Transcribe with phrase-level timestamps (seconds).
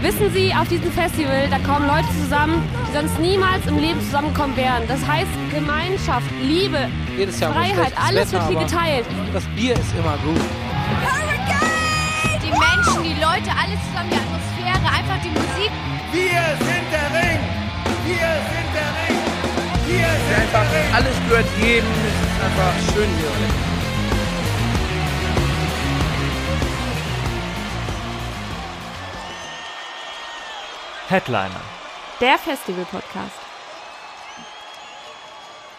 [0.00, 4.56] Wissen Sie, auf diesem Festival, da kommen Leute zusammen, die sonst niemals im Leben zusammenkommen
[4.56, 4.86] wären.
[4.86, 9.06] Das heißt Gemeinschaft, Liebe, Jedes Jahr Freiheit, alles wird hier geteilt.
[9.32, 10.40] Das Bier ist immer gut.
[12.42, 15.70] Die Menschen, die Leute, alles zusammen, die Atmosphäre, einfach die Musik.
[16.12, 17.40] Wir sind der Ring!
[18.06, 19.18] Wir sind der Ring!
[19.88, 20.94] Wir sind Einfach der Ring!
[20.94, 21.90] alles gehört jedem.
[22.06, 23.67] Es ist einfach schön hier.
[31.08, 31.60] Headliner.
[32.20, 33.32] Der Festival-Podcast.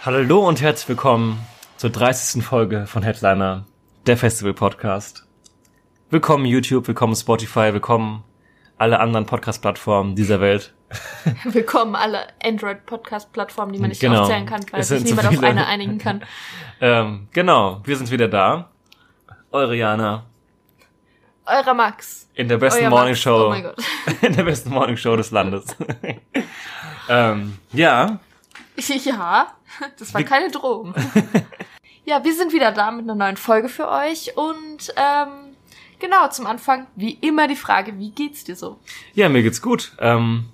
[0.04, 1.46] Hallo und herzlich willkommen
[1.78, 2.44] zur 30.
[2.44, 3.66] Folge von Headliner,
[4.08, 5.28] der Festival Podcast.
[6.10, 8.24] Willkommen YouTube, willkommen Spotify, willkommen
[8.80, 10.74] alle anderen Podcast-Plattformen dieser Welt.
[11.44, 14.22] Willkommen alle Android-Podcast-Plattformen, die man nicht Genau.
[14.22, 16.24] aufzählen kann, weil sich sind so niemand auf eine einigen kann.
[16.82, 18.72] Ähm, genau, wir sind wieder da.
[19.52, 20.26] Eure Jana
[21.46, 22.29] Eurer Max.
[22.40, 23.20] In der besten Euer Morning Max.
[23.20, 25.76] Show, Oh in der besten Morning Show des Landes.
[27.10, 28.20] ähm, ja,
[29.04, 29.48] Ja,
[29.98, 30.96] das war keine Drohung.
[32.06, 35.54] ja, wir sind wieder da mit einer neuen Folge für euch und ähm,
[36.00, 38.80] genau zum Anfang wie immer die Frage, wie geht's dir so?
[39.14, 39.92] Ja, mir geht's gut.
[40.00, 40.46] Ähm,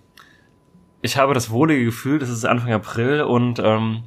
[1.04, 4.02] ich habe das wohlige Gefühl, das ist Anfang April und ähm,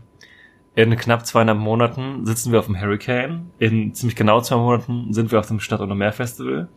[0.75, 3.53] in knapp zweieinhalb Monaten sitzen wir auf dem Hurricane.
[3.61, 6.69] In ziemlich genau zwei Monaten sind wir auf dem Stadt- und Meer Festival.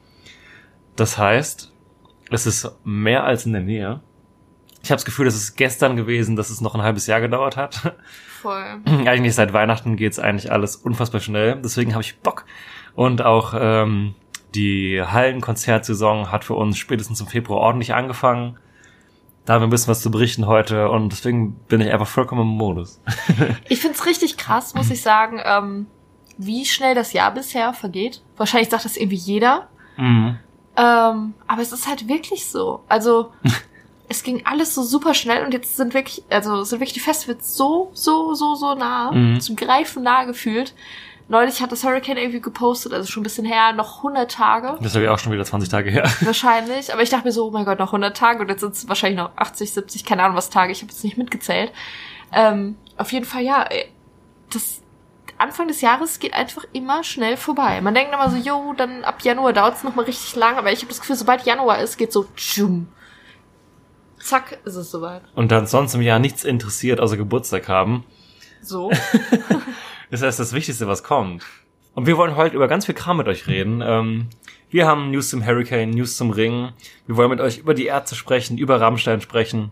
[0.95, 1.71] Das heißt,
[2.29, 4.01] es ist mehr als in der Nähe.
[4.83, 7.55] Ich habe das Gefühl, es ist gestern gewesen, dass es noch ein halbes Jahr gedauert
[7.55, 7.95] hat.
[8.41, 8.81] Voll.
[8.85, 11.59] eigentlich seit Weihnachten geht's eigentlich alles unfassbar schnell.
[11.63, 12.45] Deswegen habe ich Bock.
[12.95, 14.15] Und auch ähm,
[14.55, 18.57] die Hallenkonzertsaison hat für uns spätestens im Februar ordentlich angefangen.
[19.45, 22.41] Da haben wir ein bisschen was zu berichten heute und deswegen bin ich einfach vollkommen
[22.41, 23.01] im Modus.
[23.69, 25.87] Ich find's richtig krass, muss ich sagen, ähm,
[26.37, 28.21] wie schnell das Jahr bisher vergeht.
[28.37, 29.67] Wahrscheinlich sagt das irgendwie jeder.
[29.97, 30.37] Mhm.
[30.77, 32.81] Ähm, aber es ist halt wirklich so.
[32.87, 33.31] Also,
[34.09, 37.55] es ging alles so super schnell und jetzt sind wirklich, also sind wirklich die Festivals
[37.55, 39.39] so, so, so, so nah, Mhm.
[39.39, 40.73] zum Greifen nah gefühlt.
[41.27, 44.75] Neulich hat das Hurricane irgendwie gepostet, also schon ein bisschen her, noch 100 Tage.
[44.81, 46.03] Das ist ja auch schon wieder 20 Tage her.
[46.21, 46.91] Wahrscheinlich.
[46.91, 48.89] Aber ich dachte mir so, oh mein Gott, noch 100 Tage und jetzt sind es
[48.89, 50.73] wahrscheinlich noch 80, 70, keine Ahnung was Tage.
[50.73, 51.71] Ich habe jetzt nicht mitgezählt.
[52.33, 53.65] Ähm, auf jeden Fall, ja,
[54.53, 54.81] das
[55.41, 57.81] Anfang des Jahres geht einfach immer schnell vorbei.
[57.81, 60.79] Man denkt immer so, jo, dann ab Januar dauert es nochmal richtig lang, aber ich
[60.79, 62.87] habe das Gefühl, sobald Januar ist, geht so tschum.
[64.19, 65.23] Zack, ist es soweit.
[65.33, 68.05] Und dann sonst im Jahr nichts interessiert, außer Geburtstag haben.
[68.61, 68.91] So.
[70.11, 71.45] Das ist das Wichtigste, was kommt.
[71.93, 73.81] Und wir wollen heute über ganz viel Kram mit euch reden.
[73.81, 74.27] Ähm,
[74.69, 76.73] wir haben News zum Hurricane, News zum Ring.
[77.07, 79.71] Wir wollen mit euch über die Ärzte sprechen, über Rammstein sprechen.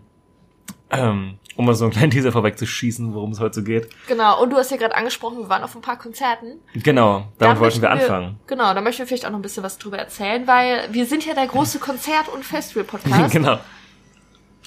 [0.90, 3.88] Ähm, um mal so einen kleinen Teaser vorwegzuschießen, worum es heute so geht.
[4.08, 4.42] genau.
[4.42, 6.58] Und du hast ja gerade angesprochen, wir waren auf ein paar Konzerten.
[6.74, 8.40] Genau, Da damit wollten wir möchten anfangen.
[8.46, 11.24] Genau, da möchten wir vielleicht auch noch ein bisschen was drüber erzählen, weil wir sind
[11.24, 13.32] ja der große Konzert- und Festival-Podcast.
[13.32, 13.58] genau.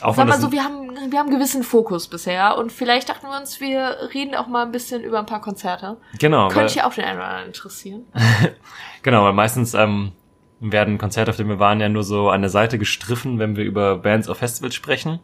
[0.01, 3.27] Auch Sag mal so, wir haben, wir haben einen gewissen Fokus bisher und vielleicht dachten
[3.27, 5.97] wir uns, wir reden auch mal ein bisschen über ein paar Konzerte.
[6.19, 8.05] genau, Könnte ja auch den einen oder anderen interessieren.
[9.03, 10.11] genau, weil meistens ähm,
[10.59, 13.63] werden Konzerte, auf denen wir waren, ja nur so an der Seite gestriffen, wenn wir
[13.63, 15.19] über Bands auf Festivals sprechen.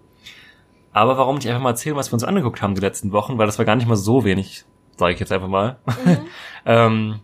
[0.91, 3.45] Aber warum nicht einfach mal erzählen, was wir uns angeguckt haben die letzten Wochen, weil
[3.45, 4.65] das war gar nicht mal so wenig,
[4.97, 5.77] sage ich jetzt einfach mal.
[6.65, 7.19] ähm,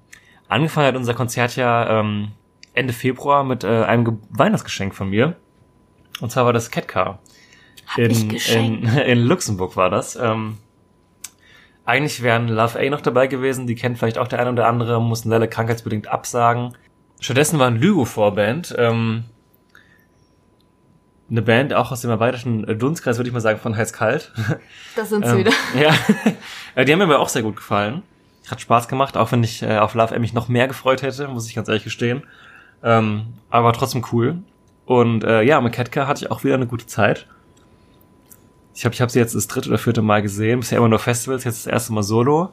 [0.47, 2.31] angefangen hat unser Konzert ja ähm,
[2.73, 5.35] Ende Februar mit äh, einem Ge Weihnachtsgeschenk von mir.
[6.21, 7.19] Und zwar war das Catcar.
[7.97, 10.15] In, in, in Luxemburg war das.
[10.15, 10.57] Ähm,
[11.85, 15.01] eigentlich wären Love A noch dabei gewesen, die kennt vielleicht auch der eine oder andere,
[15.01, 16.75] mussten leider krankheitsbedingt absagen.
[17.19, 19.25] Stattdessen war ein Lygo-Vorband, ähm,
[21.29, 24.31] eine Band auch aus dem erweiterten Dunstkreis, würde ich mal sagen, von Heiß Kalt.
[24.95, 25.51] Da sind sie Ähm, wieder.
[25.79, 25.93] ja,
[26.75, 28.03] Äh, die haben mir aber auch sehr gut gefallen.
[28.49, 31.27] Hat Spaß gemacht, auch wenn ich äh, auf Love M mich noch mehr gefreut hätte,
[31.27, 32.23] muss ich ganz ehrlich gestehen.
[32.83, 34.37] Ähm, aber war trotzdem cool.
[34.85, 37.25] Und äh, ja, mit Ketka hatte ich auch wieder eine gute Zeit.
[38.75, 40.99] Ich habe ich hab sie jetzt das dritte oder vierte Mal gesehen, bisher immer nur
[40.99, 42.49] Festivals, jetzt das erste Mal Solo.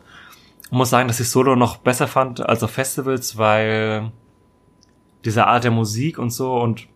[0.70, 4.12] Und muss sagen, dass ich Solo noch besser fand als auf Festivals, weil
[5.26, 6.86] diese Art der Musik und so und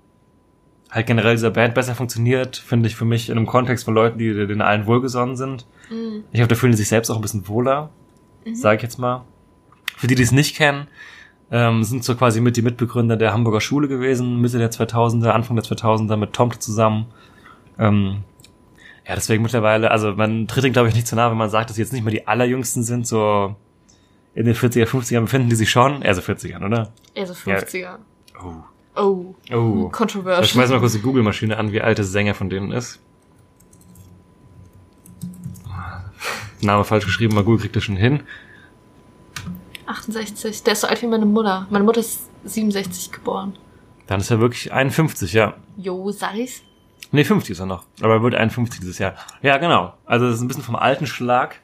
[0.90, 4.18] halt generell dieser Band besser funktioniert, finde ich für mich in einem Kontext von Leuten,
[4.18, 5.66] die den allen wohlgesonnen sind.
[5.90, 6.24] Mhm.
[6.30, 7.90] Ich glaube, da fühlen die sich selbst auch ein bisschen wohler,
[8.52, 9.24] sage ich jetzt mal.
[9.96, 10.88] Für die, die es nicht kennen,
[11.50, 15.56] ähm, sind so quasi mit die Mitbegründer der Hamburger Schule gewesen, Mitte der 2000er, Anfang
[15.56, 17.06] der 2000er mit Tomte zusammen.
[17.78, 18.22] Ähm,
[19.06, 21.70] ja, deswegen mittlerweile, also man tritt ihnen, glaube ich, nicht zu nahe, wenn man sagt,
[21.70, 23.54] dass sie jetzt nicht mehr die allerjüngsten sind, so
[24.34, 26.92] in den 40er, 50er befinden die sich schon, eher so 40ern, oder?
[27.14, 27.96] Eher so 50er.
[28.42, 28.64] Oh.
[28.96, 29.34] Oh.
[29.52, 29.86] Oh.
[29.86, 30.44] Ich Controversial.
[30.44, 33.00] schmeiß mal kurz die Google-Maschine an, wie alt der Sänger von denen ist.
[36.62, 38.22] Name falsch geschrieben, mal Google kriegt das schon hin.
[39.86, 40.62] 68.
[40.62, 41.66] Der ist so alt wie meine Mutter.
[41.70, 43.56] Meine Mutter ist 67 geboren.
[44.06, 45.54] Dann ist er wirklich 51, ja.
[45.76, 46.62] Jo, sag ich's.
[47.12, 47.84] Nee, 50 ist er noch.
[48.00, 49.14] Aber er wird 51 dieses Jahr.
[49.42, 49.94] Ja, genau.
[50.06, 51.60] Also das ist ein bisschen vom alten Schlag.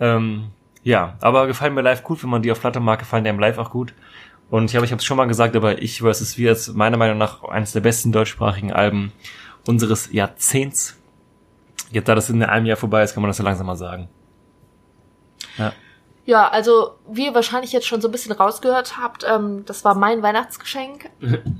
[0.00, 0.46] Ähm,
[0.82, 2.22] ja, aber gefallen mir live gut.
[2.22, 3.92] Wenn man die auf Platte mag, gefallen die einem live auch gut.
[4.50, 6.36] Und ich glaube, ich habe es schon mal gesagt, aber ich vs.
[6.36, 9.12] Wir ist meiner Meinung nach eines der besten deutschsprachigen Alben
[9.66, 10.96] unseres Jahrzehnts.
[11.90, 14.08] Jetzt, da das in einem Jahr vorbei ist, kann man das so langsam mal sagen.
[15.56, 15.72] Ja.
[16.26, 19.94] Ja, also wie ihr wahrscheinlich jetzt schon so ein bisschen rausgehört habt, ähm, das war
[19.94, 21.10] mein Weihnachtsgeschenk.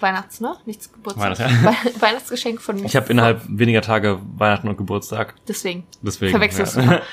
[0.00, 0.54] Weihnachts, ne?
[0.64, 1.38] Nichts Geburtstag.
[1.38, 1.72] Weihnachts- ja.
[1.94, 2.84] We Weihnachtsgeschenk von mir.
[2.84, 5.34] Ich habe innerhalb weniger Tage Weihnachten und Geburtstag.
[5.46, 5.86] Deswegen.
[6.02, 6.30] Deswegen.
[6.30, 6.82] Verwechselst ja.
[6.82, 7.02] du.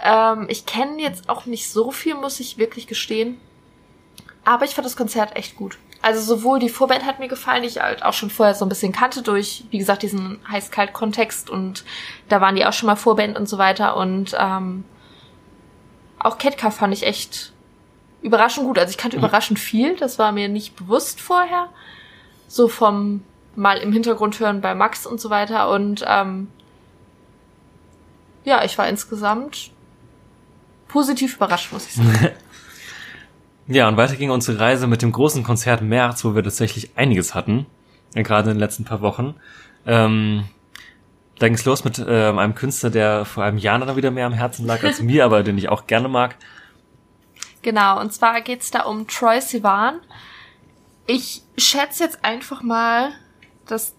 [0.00, 3.36] Ähm, ich kenne jetzt auch nicht so viel, muss ich wirklich gestehen.
[4.48, 5.76] Aber ich fand das Konzert echt gut.
[6.00, 8.70] Also sowohl die Vorband hat mir gefallen, die ich halt auch schon vorher so ein
[8.70, 11.84] bisschen kannte durch, wie gesagt, diesen heiß-kalt-Kontext und
[12.30, 14.84] da waren die auch schon mal Vorband und so weiter und ähm,
[16.18, 17.52] auch Ketka fand ich echt
[18.22, 18.78] überraschend gut.
[18.78, 21.68] Also ich kannte überraschend viel, das war mir nicht bewusst vorher.
[22.46, 23.22] So vom
[23.54, 26.48] mal im Hintergrund hören bei Max und so weiter und ähm,
[28.44, 29.72] ja, ich war insgesamt
[30.86, 32.30] positiv überrascht, muss ich sagen.
[33.70, 37.34] Ja, und weiter ging unsere Reise mit dem großen Konzert März, wo wir tatsächlich einiges
[37.34, 37.66] hatten,
[38.14, 39.34] äh, gerade in den letzten paar Wochen.
[39.86, 40.44] Ähm,
[41.38, 44.26] da ging es los mit ähm, einem Künstler, der vor einem Jahr dann wieder mehr
[44.26, 46.36] am Herzen lag als mir, aber den ich auch gerne mag.
[47.60, 50.00] Genau, und zwar geht's da um Troy Sivan.
[51.06, 53.10] Ich schätze jetzt einfach mal,
[53.66, 53.94] dass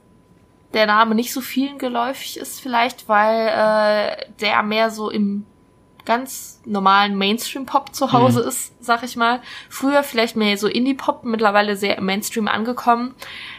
[0.74, 5.46] der Name nicht so vielen geläufig ist vielleicht, weil äh, der mehr so im
[6.10, 9.42] ganz normalen Mainstream-Pop zu Hause ist, sag ich mal.
[9.70, 13.14] Früher vielleicht mehr so Indie-Pop, mittlerweile sehr im Mainstream angekommen.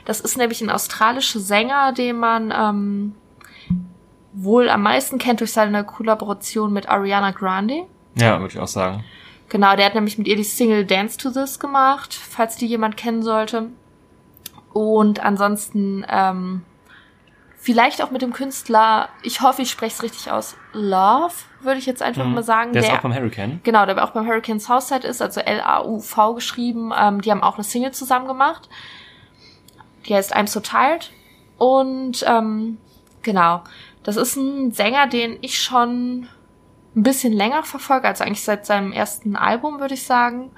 [0.05, 3.15] Das ist nämlich ein australischer Sänger, den man ähm,
[4.33, 7.87] wohl am meisten kennt durch seine Kollaboration mit Ariana Grande.
[8.17, 9.05] Ja, würde ich auch sagen.
[9.49, 12.97] Genau, der hat nämlich mit ihr die Single Dance to This gemacht, falls die jemand
[12.97, 13.69] kennen sollte.
[14.73, 16.63] Und ansonsten ähm,
[17.61, 21.87] vielleicht auch mit dem Künstler, ich hoffe, ich spreche es richtig aus, Love, würde ich
[21.87, 22.71] jetzt einfach mal sagen.
[22.71, 22.75] Mhm.
[22.75, 23.61] Der ist auch beim Hurricane.
[23.63, 26.93] Genau, der auch beim Hurricane Southside ist, also L-A-U-V geschrieben.
[26.99, 28.69] Ähm, die haben auch eine Single zusammen gemacht.
[30.07, 31.11] Die heißt I'm So Tired.
[31.59, 32.79] Und ähm,
[33.23, 33.63] genau,
[34.03, 36.29] das ist ein Sänger, den ich schon
[36.97, 40.51] ein bisschen länger verfolge, also eigentlich seit seinem ersten Album, würde ich sagen.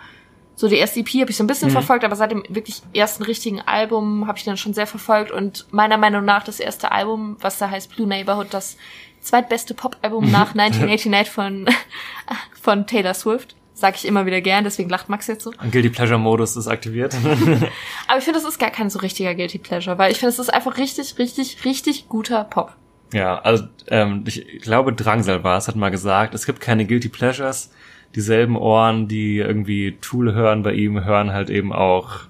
[0.62, 1.72] So die erste EP habe ich so ein bisschen Mhm.
[1.72, 5.66] verfolgt, aber seit dem wirklich ersten richtigen Album habe ich den schon sehr verfolgt und
[5.72, 8.76] meiner Meinung nach das erste Album, was da heißt Blue Neighborhood, das
[9.20, 11.66] zweitbeste Pop-Album nach 1989 von,
[12.62, 13.56] von Taylor Swift.
[13.74, 15.50] Sag ich immer wieder gern, deswegen lacht Max jetzt so.
[15.72, 17.12] Guilty Pleasure Modus ist aktiviert.
[18.06, 20.38] Aber ich finde, das ist gar kein so richtiger Guilty Pleasure, weil ich finde, es
[20.38, 22.76] ist einfach richtig, richtig, richtig guter Pop.
[23.12, 27.08] ja, also ähm, ich glaube, Drangsal war es, hat mal gesagt, es gibt keine Guilty
[27.08, 27.72] Pleasures.
[28.14, 32.20] Dieselben Ohren, die irgendwie Tool hören bei ihm, hören halt eben auch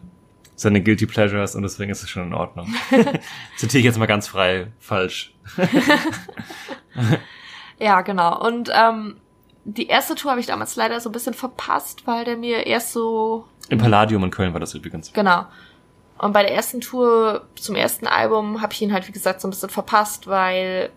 [0.55, 2.73] seine Guilty Pleasures und deswegen ist es schon in Ordnung.
[3.57, 5.35] Zitiere ich jetzt mal ganz frei falsch.
[7.83, 8.41] Ja, genau.
[8.47, 9.17] Und ähm,
[9.65, 12.93] die erste Tour habe ich damals leider so ein bisschen verpasst, weil der mir erst
[12.93, 15.13] so Im Palladium in Köln war das übrigens.
[15.13, 15.47] Genau.
[16.19, 19.49] Und bei der ersten Tour zum ersten Album habe ich ihn halt, wie gesagt, so
[19.49, 20.91] ein bisschen verpasst, weil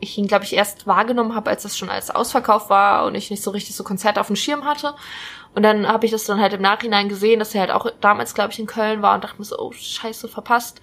[0.00, 3.30] ich ihn, glaube ich, erst wahrgenommen habe, als das schon alles ausverkauft war und ich
[3.30, 4.94] nicht so richtig so Konzerte auf dem Schirm hatte.
[5.54, 8.34] Und dann habe ich das dann halt im Nachhinein gesehen, dass er halt auch damals,
[8.34, 10.80] glaube ich, in Köln war und dachte mir so, oh, scheiße, verpasst.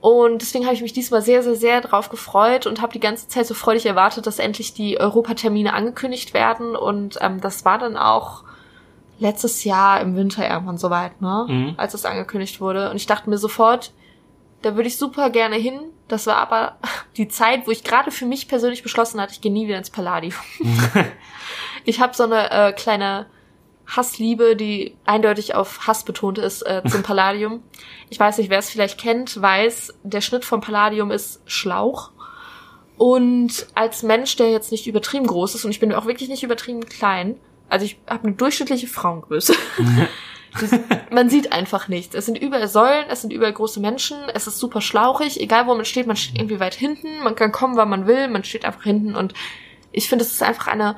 [0.00, 3.26] Und deswegen habe ich mich diesmal sehr, sehr, sehr drauf gefreut und habe die ganze
[3.28, 6.76] Zeit so freudig erwartet, dass endlich die Europatermine angekündigt werden.
[6.76, 8.44] Und ähm, das war dann auch
[9.18, 11.46] letztes Jahr im Winter irgendwann soweit, ne?
[11.48, 11.74] Mhm.
[11.78, 12.90] Als es angekündigt wurde.
[12.90, 13.94] Und ich dachte mir sofort,
[14.60, 15.80] da würde ich super gerne hin.
[16.08, 16.78] Das war aber
[17.16, 19.90] die Zeit, wo ich gerade für mich persönlich beschlossen hatte, ich gehe nie wieder ins
[19.90, 20.34] Palladium.
[21.84, 23.26] ich habe so eine äh, kleine
[23.86, 27.62] Hassliebe, die eindeutig auf Hass betont ist, äh, zum Palladium.
[28.10, 32.10] Ich weiß nicht, wer es vielleicht kennt, weiß, der Schnitt vom Palladium ist Schlauch.
[32.96, 36.44] Und als Mensch, der jetzt nicht übertrieben groß ist, und ich bin auch wirklich nicht
[36.44, 37.36] übertrieben klein,
[37.68, 39.54] also ich habe eine durchschnittliche Frauengröße.
[41.10, 42.14] Man sieht einfach nichts.
[42.14, 45.74] Es sind überall Säulen, es sind überall große Menschen, es ist super schlauchig, egal wo
[45.74, 48.64] man steht, man steht irgendwie weit hinten, man kann kommen, wann man will, man steht
[48.64, 49.34] einfach hinten und
[49.92, 50.96] ich finde, es ist einfach eine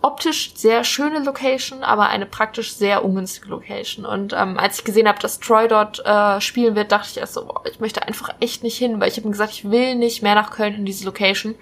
[0.00, 4.06] optisch sehr schöne Location, aber eine praktisch sehr ungünstige Location.
[4.06, 7.34] Und ähm, als ich gesehen habe, dass Troy dort äh, spielen wird, dachte ich erst
[7.34, 9.96] so, boah, ich möchte einfach echt nicht hin, weil ich habe mir gesagt, ich will
[9.96, 11.56] nicht mehr nach Köln in diese Location,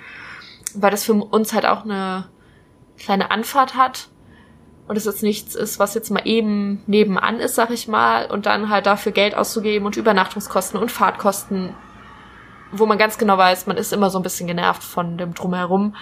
[0.74, 2.28] weil das für uns halt auch eine
[2.98, 4.08] kleine Anfahrt hat
[4.88, 8.46] und es jetzt nichts ist, was jetzt mal eben nebenan ist, sag ich mal, und
[8.46, 11.74] dann halt dafür Geld auszugeben und Übernachtungskosten und Fahrtkosten,
[12.72, 15.94] wo man ganz genau weiß, man ist immer so ein bisschen genervt von dem Drumherum.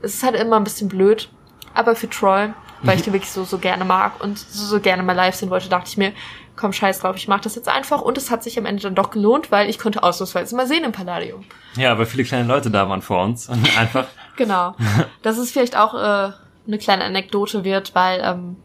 [0.00, 1.28] Es ist halt immer ein bisschen blöd,
[1.74, 5.02] aber für Troy, weil ich den wirklich so, so gerne mag und so, so gerne
[5.02, 6.12] mal live sehen wollte, dachte ich mir,
[6.56, 8.02] komm, scheiß drauf, ich mach das jetzt einfach.
[8.02, 10.84] Und es hat sich am Ende dann doch gelohnt, weil ich konnte ausnahmsweise mal sehen
[10.84, 11.44] im Palladium.
[11.76, 14.06] Ja, weil viele kleine Leute da waren vor uns und einfach.
[14.36, 14.74] Genau.
[15.22, 16.32] Das ist vielleicht auch äh,
[16.66, 18.56] eine kleine Anekdote wird, weil ähm,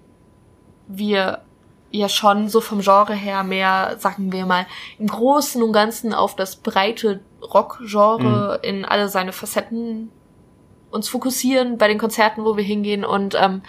[0.88, 1.42] wir
[1.92, 4.66] ja schon so vom Genre her mehr, sagen wir mal,
[5.00, 10.12] im Großen und Ganzen auf das breite Rock-Genre in alle seine Facetten
[10.92, 13.06] uns fokussieren bei den Konzerten, wo wir hingehen.
[13.06, 13.62] Und ähm,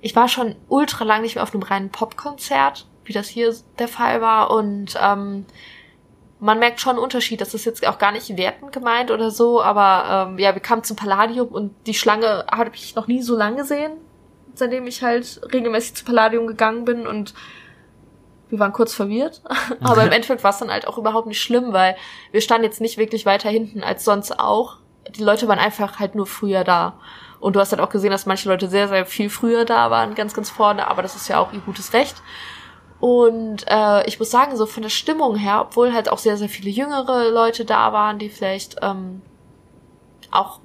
[0.00, 3.88] ich war schon ultra lang nicht mehr auf einem reinen Popkonzert, wie das hier der
[3.88, 4.50] Fall war.
[4.50, 5.46] Und ähm,
[6.40, 7.40] man merkt schon einen Unterschied.
[7.40, 10.84] Das ist jetzt auch gar nicht wertend gemeint oder so, aber ähm, ja, wir kamen
[10.84, 13.92] zum Palladium und die Schlange habe ich noch nie so lang gesehen,
[14.54, 17.34] seitdem ich halt regelmäßig zum Palladium gegangen bin und
[18.50, 19.42] wir waren kurz verwirrt,
[19.80, 21.96] aber im Endeffekt war es dann halt auch überhaupt nicht schlimm, weil
[22.32, 24.78] wir standen jetzt nicht wirklich weiter hinten als sonst auch.
[25.16, 26.98] Die Leute waren einfach halt nur früher da.
[27.40, 30.14] Und du hast halt auch gesehen, dass manche Leute sehr, sehr viel früher da waren,
[30.14, 32.16] ganz, ganz vorne, aber das ist ja auch ihr gutes Recht.
[33.00, 36.48] Und äh, ich muss sagen, so von der Stimmung her, obwohl halt auch sehr, sehr
[36.48, 39.22] viele jüngere Leute da waren, die vielleicht ähm,
[40.30, 40.60] auch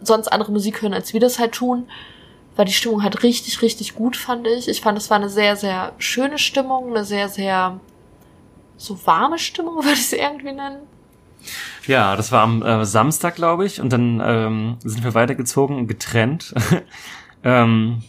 [0.00, 1.88] sonst andere Musik hören, als wir das halt tun,
[2.56, 4.68] war die Stimmung halt richtig, richtig gut, fand ich.
[4.68, 7.80] Ich fand, es war eine sehr, sehr schöne Stimmung, eine sehr, sehr
[8.76, 10.80] so warme Stimmung, würde ich sie irgendwie nennen.
[11.86, 16.52] Ja, das war am äh, Samstag, glaube ich, und dann ähm, sind wir weitergezogen, getrennt.
[17.44, 18.02] ähm,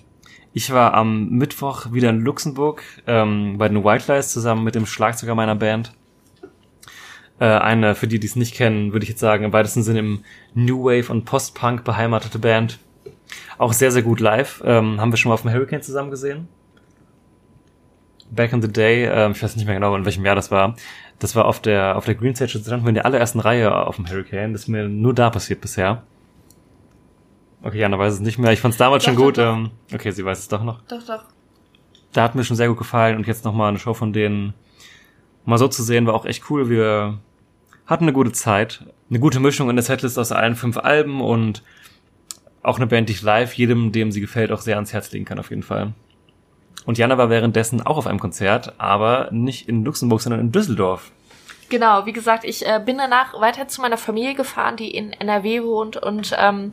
[0.60, 4.86] ich war am Mittwoch wieder in Luxemburg ähm, bei den White Lies zusammen mit dem
[4.86, 5.94] Schlagzeuger meiner Band.
[7.40, 10.00] Äh, eine, für die, die es nicht kennen, würde ich jetzt sagen, im weitesten Sinne
[10.00, 10.24] im
[10.56, 12.78] New Wave und Post-Punk beheimatete Band.
[13.58, 14.62] Auch sehr, sehr gut live.
[14.66, 16.50] Ähm, haben wir schon mal auf dem Hurricane zusammen gesehen.
[18.30, 20.76] Back in the Day, ähm, ich weiß nicht mehr genau, in welchem Jahr das war.
[21.20, 23.96] Das war auf der, auf der Green Stage, standen wir in der allerersten Reihe auf
[23.96, 24.52] dem Hurricane.
[24.52, 26.04] Das ist mir nur da passiert bisher.
[27.62, 28.52] Okay, Jana weiß es nicht mehr.
[28.54, 29.38] Ich fand es damals Doch, schon gut.
[29.38, 29.56] doch.
[29.56, 30.82] Ähm, okay, sie weiß es doch noch.
[30.84, 31.24] Doch, doch.
[32.14, 34.54] Da hat mir schon sehr gut gefallen und jetzt nochmal eine Show von denen
[35.46, 36.70] mal so zu sehen, war auch echt cool.
[36.70, 37.20] Wir
[37.86, 38.86] hatten eine gute Zeit.
[39.10, 41.64] Eine gute Mischung in der Setlist aus allen fünf Alben und
[42.62, 45.26] auch eine Band, die ich live jedem, dem sie gefällt, auch sehr ans Herz legen
[45.26, 45.94] kann, auf jeden Fall.
[46.86, 51.12] Und Jana war währenddessen auch auf einem Konzert, aber nicht in Luxemburg, sondern in Düsseldorf.
[51.70, 55.64] Genau, wie gesagt, ich äh, bin danach weiter zu meiner Familie gefahren, die in NRW
[55.64, 56.72] wohnt und ähm,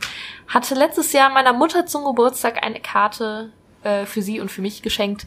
[0.49, 4.81] hatte letztes Jahr meiner Mutter zum Geburtstag eine Karte äh, für sie und für mich
[4.81, 5.27] geschenkt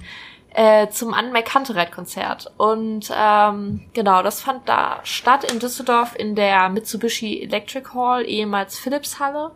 [0.56, 2.52] äh, zum Anmerk Kantereit-Konzert.
[2.58, 8.80] Und ähm, genau, das fand da statt in Düsseldorf in der Mitsubishi Electric Hall, ehemals
[8.80, 9.52] Philips Halle.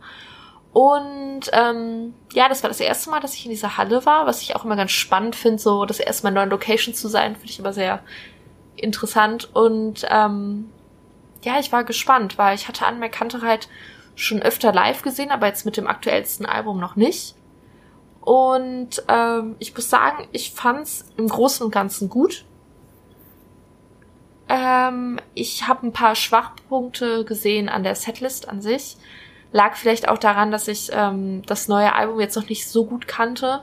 [0.73, 4.41] Und ähm, ja, das war das erste Mal, dass ich in dieser Halle war, was
[4.41, 7.35] ich auch immer ganz spannend finde, so das erste Mal in neuen Location zu sein,
[7.35, 7.99] finde ich immer sehr
[8.75, 9.49] interessant.
[9.53, 10.69] Und ähm,
[11.43, 13.67] ja, ich war gespannt, weil ich hatte Anmerk Kantereit
[14.15, 17.35] schon öfter live gesehen, aber jetzt mit dem aktuellsten Album noch nicht.
[18.21, 22.45] Und ähm, ich muss sagen, ich fand's im Großen und Ganzen gut.
[24.47, 28.97] Ähm, ich habe ein paar Schwachpunkte gesehen an der Setlist an sich.
[29.51, 33.07] Lag vielleicht auch daran, dass ich ähm, das neue Album jetzt noch nicht so gut
[33.07, 33.61] kannte.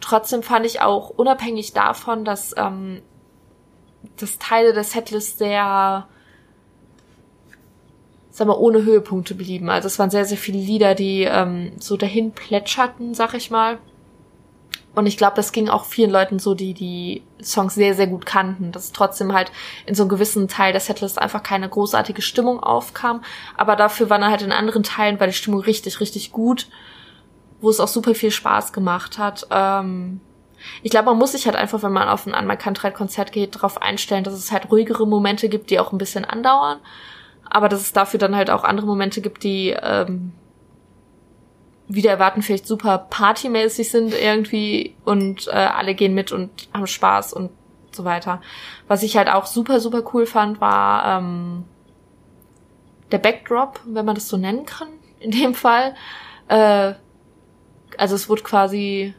[0.00, 3.02] Trotzdem fand ich auch unabhängig davon, dass ähm,
[4.16, 6.06] das Teile der Setlist sehr,
[8.30, 9.70] sag mal, ohne Höhepunkte blieben.
[9.70, 13.78] Also es waren sehr, sehr viele Lieder, die ähm, so dahin plätscherten, sag ich mal.
[14.94, 18.26] Und ich glaube, das ging auch vielen Leuten so, die die Songs sehr, sehr gut
[18.26, 19.52] kannten, dass trotzdem halt
[19.86, 23.22] in so einem gewissen Teil der Setlist einfach keine großartige Stimmung aufkam.
[23.56, 26.66] Aber dafür waren halt in anderen Teilen war die Stimmung richtig, richtig gut,
[27.60, 29.46] wo es auch super viel Spaß gemacht hat.
[29.50, 30.20] Ähm,
[30.82, 34.24] ich glaube, man muss sich halt einfach, wenn man auf ein Anmerkantreit-Konzert geht, darauf einstellen,
[34.24, 36.78] dass es halt ruhigere Momente gibt, die auch ein bisschen andauern.
[37.48, 40.32] Aber dass es dafür dann halt auch andere Momente gibt, die ähm,
[41.88, 47.32] wieder erwarten vielleicht super partymäßig sind irgendwie und äh, alle gehen mit und haben Spaß
[47.32, 47.50] und
[47.90, 48.40] so weiter.
[48.86, 51.64] Was ich halt auch super, super cool fand, war ähm,
[53.10, 54.88] der Backdrop, wenn man das so nennen kann,
[55.18, 55.94] in dem Fall.
[56.48, 56.94] Äh,
[57.98, 59.14] also es wurde quasi,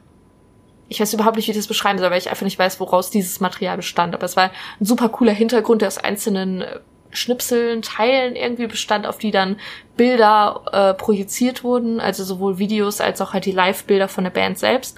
[0.91, 3.09] ich weiß überhaupt nicht, wie ich das beschreiben soll, weil ich einfach nicht weiß, woraus
[3.09, 4.13] dieses Material bestand.
[4.13, 6.79] Aber es war ein super cooler Hintergrund, der aus einzelnen äh,
[7.11, 9.55] Schnipseln, Teilen irgendwie bestand, auf die dann
[9.95, 14.59] Bilder äh, projiziert wurden, also sowohl Videos als auch halt die Live-Bilder von der Band
[14.59, 14.97] selbst.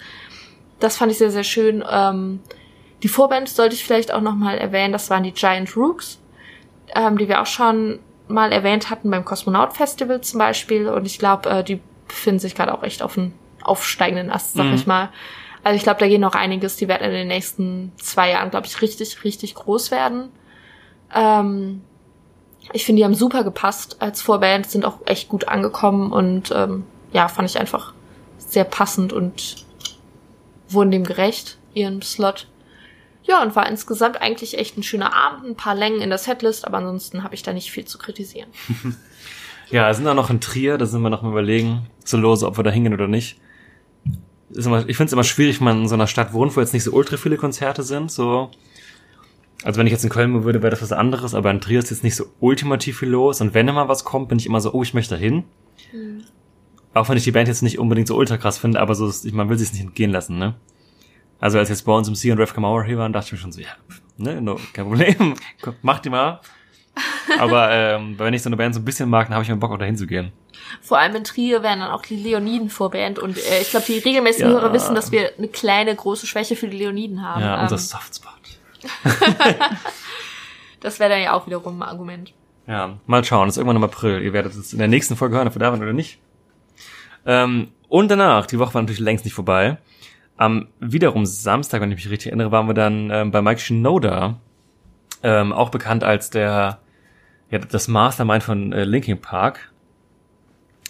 [0.79, 1.83] Das fand ich sehr, sehr schön.
[1.87, 2.39] Ähm,
[3.03, 6.19] die Vorband sollte ich vielleicht auch nochmal erwähnen, das waren die Giant Rooks,
[6.95, 10.87] ähm, die wir auch schon mal erwähnt hatten beim Kosmonaut Festival zum Beispiel.
[10.87, 14.65] Und ich glaube, äh, die befinden sich gerade auch echt auf einem aufsteigenden Ast, sag
[14.65, 14.73] Mhm.
[14.73, 15.09] ich mal.
[15.63, 16.75] Also ich glaube, da geht noch einiges.
[16.75, 20.29] Die werden in den nächsten zwei Jahren, glaube ich, richtig, richtig groß werden.
[21.13, 21.81] Ähm,
[22.71, 26.85] ich finde, die haben super gepasst als Vorband, sind auch echt gut angekommen und ähm,
[27.11, 27.93] ja, fand ich einfach
[28.37, 29.65] sehr passend und
[30.69, 32.47] wurden dem gerecht, ihren Slot.
[33.23, 36.65] Ja, und war insgesamt eigentlich echt ein schöner Abend, ein paar Längen in der Setlist,
[36.65, 38.49] aber ansonsten habe ich da nicht viel zu kritisieren.
[39.69, 42.57] Ja, sind auch noch in Trier, da sind wir noch mal überlegen, so lose, ob
[42.57, 43.39] wir da hingehen oder nicht.
[44.55, 46.73] Immer, ich finde es immer schwierig, wenn man in so einer Stadt wohnt, wo jetzt
[46.73, 48.51] nicht so ultra viele Konzerte sind, so.
[49.63, 51.89] Also wenn ich jetzt in Köln würde, wäre das was anderes, aber in Trier ist
[51.89, 53.39] jetzt nicht so ultimativ viel los.
[53.39, 55.45] Und wenn immer was kommt, bin ich immer so, oh, ich möchte da hin.
[56.93, 59.49] Auch wenn ich die Band jetzt nicht unbedingt so ultra krass finde, aber so, man
[59.49, 60.55] will sich nicht entgehen lassen, ne?
[61.39, 63.37] Also als jetzt bei uns im Sea und Rev Kamauer hier waren, dachte ich mir
[63.37, 63.69] schon so, ja,
[64.17, 65.33] ne, no, kein Problem,
[65.81, 66.39] mach die mal.
[67.39, 69.55] Aber ähm, wenn ich so eine Band so ein bisschen mag, dann habe ich mir
[69.55, 70.31] Bock, auch dahin zu gehen.
[70.81, 73.97] Vor allem in Trier wären dann auch die Leoniden Vorband und äh, ich glaube, die
[73.97, 74.59] regelmäßigen Ja.
[74.59, 77.41] Hörer wissen, dass wir eine kleine, große Schwäche für die Leoniden haben.
[77.41, 78.33] Ja, Ähm, unser Softspot.
[80.81, 82.33] das wäre dann ja auch wiederum ein Argument.
[82.67, 84.21] Ja, mal schauen, das ist irgendwann im April.
[84.21, 86.19] Ihr werdet es in der nächsten Folge hören, ob wir da waren oder nicht.
[87.25, 89.77] Ähm, und danach, die Woche war natürlich längst nicht vorbei.
[90.37, 94.39] Am wiederum Samstag, wenn ich mich richtig erinnere, waren wir dann ähm, bei Mike Shinoda,
[95.21, 96.79] ähm, auch bekannt als der,
[97.53, 99.71] ja, das Mastermind von äh, Linkin Park,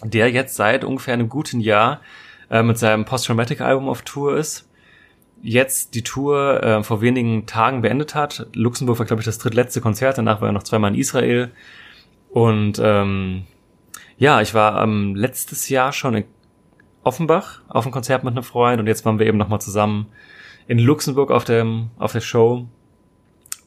[0.01, 2.00] der jetzt seit ungefähr einem guten Jahr
[2.50, 4.70] äh, mit seinem Post-Traumatic-Album auf Tour ist.
[5.41, 8.48] Jetzt die Tour äh, vor wenigen Tagen beendet hat.
[8.53, 10.17] Luxemburg war, glaube ich, das drittletzte Konzert.
[10.17, 11.51] Danach war er noch zweimal in Israel.
[12.29, 13.43] Und ähm,
[14.17, 16.24] ja, ich war ähm, letztes Jahr schon in
[17.03, 20.08] Offenbach auf einem Konzert mit einem Freund und jetzt waren wir eben nochmal zusammen
[20.67, 22.67] in Luxemburg auf dem auf der Show.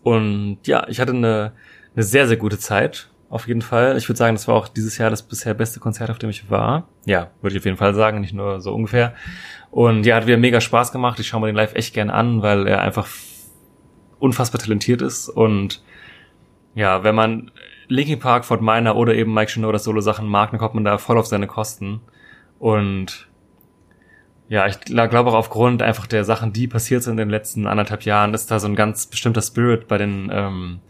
[0.02, 1.52] Und ja, ich hatte eine,
[1.96, 3.08] eine sehr, sehr gute Zeit.
[3.28, 3.96] Auf jeden Fall.
[3.96, 6.48] Ich würde sagen, das war auch dieses Jahr das bisher beste Konzert, auf dem ich
[6.48, 6.86] war.
[7.06, 9.14] Ja, würde ich auf jeden Fall sagen, nicht nur so ungefähr.
[9.72, 11.18] Und ja, hat wieder mega Spaß gemacht.
[11.18, 13.08] Ich schaue mir den live echt gern an, weil er einfach
[14.20, 15.28] unfassbar talentiert ist.
[15.28, 15.82] Und
[16.76, 17.50] ja, wenn man
[17.88, 20.98] Linkin Park, Fort Minor oder eben Mike Shinoda Solo Sachen mag, dann kommt man da
[20.98, 22.00] voll auf seine Kosten.
[22.58, 23.28] Und
[24.48, 27.66] ja, ich gl- glaube auch aufgrund einfach der Sachen, die passiert sind in den letzten
[27.66, 30.80] anderthalb Jahren, ist da so ein ganz bestimmter Spirit bei den ähm,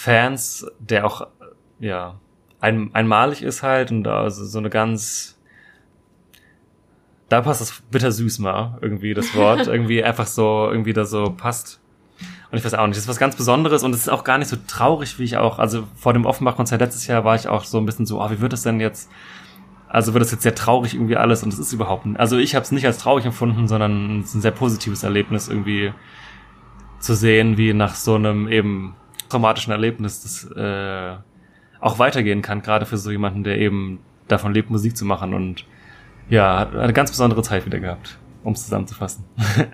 [0.00, 1.26] Fans, der auch
[1.78, 2.18] ja
[2.58, 5.38] ein, einmalig ist halt und also so eine ganz
[7.28, 11.80] da passt das bittersüß mal irgendwie das Wort irgendwie einfach so irgendwie da so passt.
[12.50, 14.38] Und ich weiß auch nicht, das ist was ganz Besonderes und es ist auch gar
[14.38, 17.64] nicht so traurig, wie ich auch, also vor dem Offenbach-Konzert letztes Jahr war ich auch
[17.64, 19.10] so ein bisschen so, ah, wie wird das denn jetzt,
[19.86, 22.54] also wird das jetzt sehr traurig irgendwie alles und es ist überhaupt nicht, also ich
[22.54, 25.92] habe es nicht als traurig empfunden, sondern es ist ein sehr positives Erlebnis irgendwie
[26.98, 28.96] zu sehen, wie nach so einem eben
[29.30, 31.16] traumatischen Erlebnis das äh,
[31.80, 35.64] auch weitergehen kann, gerade für so jemanden, der eben davon lebt, Musik zu machen und
[36.28, 39.24] ja, eine ganz besondere Zeit wieder gehabt, um es zusammenzufassen.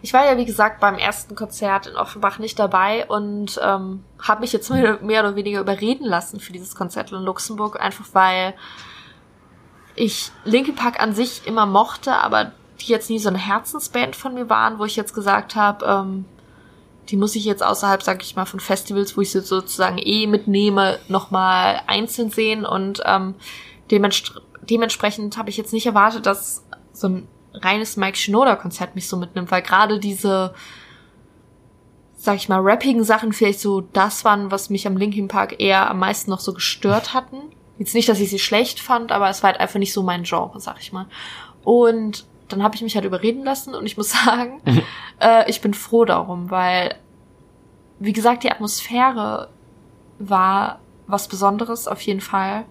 [0.00, 4.42] Ich war ja, wie gesagt, beim ersten Konzert in Offenbach nicht dabei und ähm, habe
[4.42, 8.54] mich jetzt mehr, mehr oder weniger überreden lassen für dieses Konzert in Luxemburg, einfach weil
[9.96, 14.34] ich Linkin Park an sich immer mochte, aber die jetzt nie so eine Herzensband von
[14.34, 16.24] mir waren, wo ich jetzt gesagt habe, ähm,
[17.08, 20.26] die muss ich jetzt außerhalb, sag ich mal, von Festivals, wo ich sie sozusagen eh
[20.26, 23.34] mitnehme, nochmal einzeln sehen und ähm,
[23.90, 29.08] dementsprechend, dementsprechend habe ich jetzt nicht erwartet, dass so ein reines Mike Shinoda Konzert mich
[29.08, 30.54] so mitnimmt, weil gerade diese,
[32.16, 35.88] sag ich mal, rappigen Sachen vielleicht so das waren, was mich am Linkin Park eher
[35.88, 37.36] am meisten noch so gestört hatten.
[37.78, 40.24] Jetzt nicht, dass ich sie schlecht fand, aber es war halt einfach nicht so mein
[40.24, 41.06] Genre, sag ich mal.
[41.62, 44.60] Und dann habe ich mich halt überreden lassen und ich muss sagen,
[45.20, 46.94] äh, ich bin froh darum, weil,
[47.98, 49.48] wie gesagt, die Atmosphäre
[50.18, 52.64] war was Besonderes auf jeden Fall.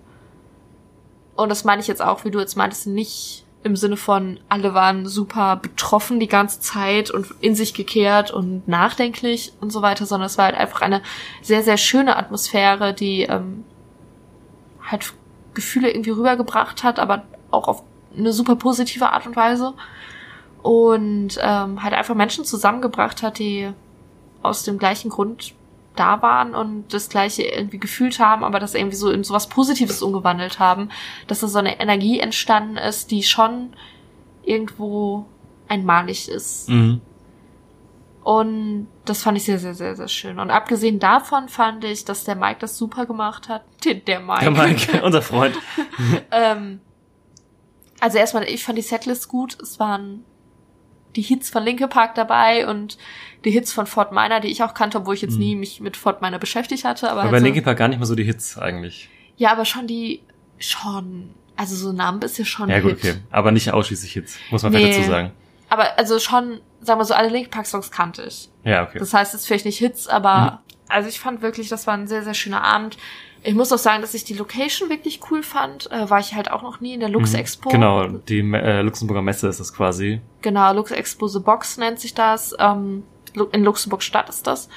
[1.35, 4.73] Und das meine ich jetzt auch, wie du jetzt meintest, nicht im Sinne von, alle
[4.73, 10.05] waren super betroffen die ganze Zeit und in sich gekehrt und nachdenklich und so weiter,
[10.05, 11.01] sondern es war halt einfach eine
[11.41, 13.65] sehr, sehr schöne Atmosphäre, die ähm,
[14.81, 15.13] halt
[15.53, 17.83] Gefühle irgendwie rübergebracht hat, aber auch auf
[18.17, 19.73] eine super positive Art und Weise.
[20.63, 23.69] Und ähm, halt einfach Menschen zusammengebracht hat, die
[24.41, 25.53] aus dem gleichen Grund
[25.95, 30.01] da waren und das gleiche irgendwie gefühlt haben, aber das irgendwie so in sowas Positives
[30.01, 30.89] umgewandelt haben,
[31.27, 33.73] dass da so eine Energie entstanden ist, die schon
[34.43, 35.25] irgendwo
[35.67, 36.69] einmalig ist.
[36.69, 37.01] Mhm.
[38.23, 40.39] Und das fand ich sehr, sehr, sehr, sehr schön.
[40.39, 43.63] Und abgesehen davon fand ich, dass der Mike das super gemacht hat.
[43.85, 44.41] Der, Mike.
[44.41, 45.55] Der Mike, unser Freund.
[46.31, 46.81] ähm,
[47.99, 49.57] also erstmal, ich fand die Setlist gut.
[49.61, 50.23] Es waren
[51.15, 52.97] die Hits von Linke Park dabei und
[53.43, 55.39] die Hits von Fort Minor, die ich auch kannte, obwohl ich jetzt Mhm.
[55.39, 57.05] nie mich mit Fort Minor beschäftigt hatte.
[57.09, 59.09] Aber Aber halt bei so, Linkin Park gar nicht mal so die Hits eigentlich.
[59.37, 60.21] ja, aber schon die,
[60.59, 63.11] schon, also so Numb ist ja schon Ja gut, Hit.
[63.13, 63.15] okay.
[63.31, 64.79] Aber nicht ausschließlich Hits, muss man Nee.
[64.79, 65.31] vielleicht dazu sagen.
[65.69, 68.49] Aber also schon, sagen wir so, alle Linke Park Songs kannte ich.
[68.63, 68.99] Ja, okay.
[68.99, 72.07] Das heißt, es ist vielleicht nicht Hits, aber also ich fand wirklich, das war ein
[72.07, 72.97] sehr, sehr schöner Abend.
[73.43, 75.89] Ich muss auch sagen, dass ich die Location wirklich cool fand.
[75.91, 77.39] Äh, war ich halt auch noch nie in der Lux Mhm.
[77.39, 77.69] Expo.
[77.69, 80.21] Genau, die äh, Luxemburger Messe ist das quasi.
[80.41, 82.55] Genau, Lux Expo The Box nennt sich das.
[82.59, 83.03] Ähm,
[83.51, 84.67] in Luxemburg-Stadt ist das.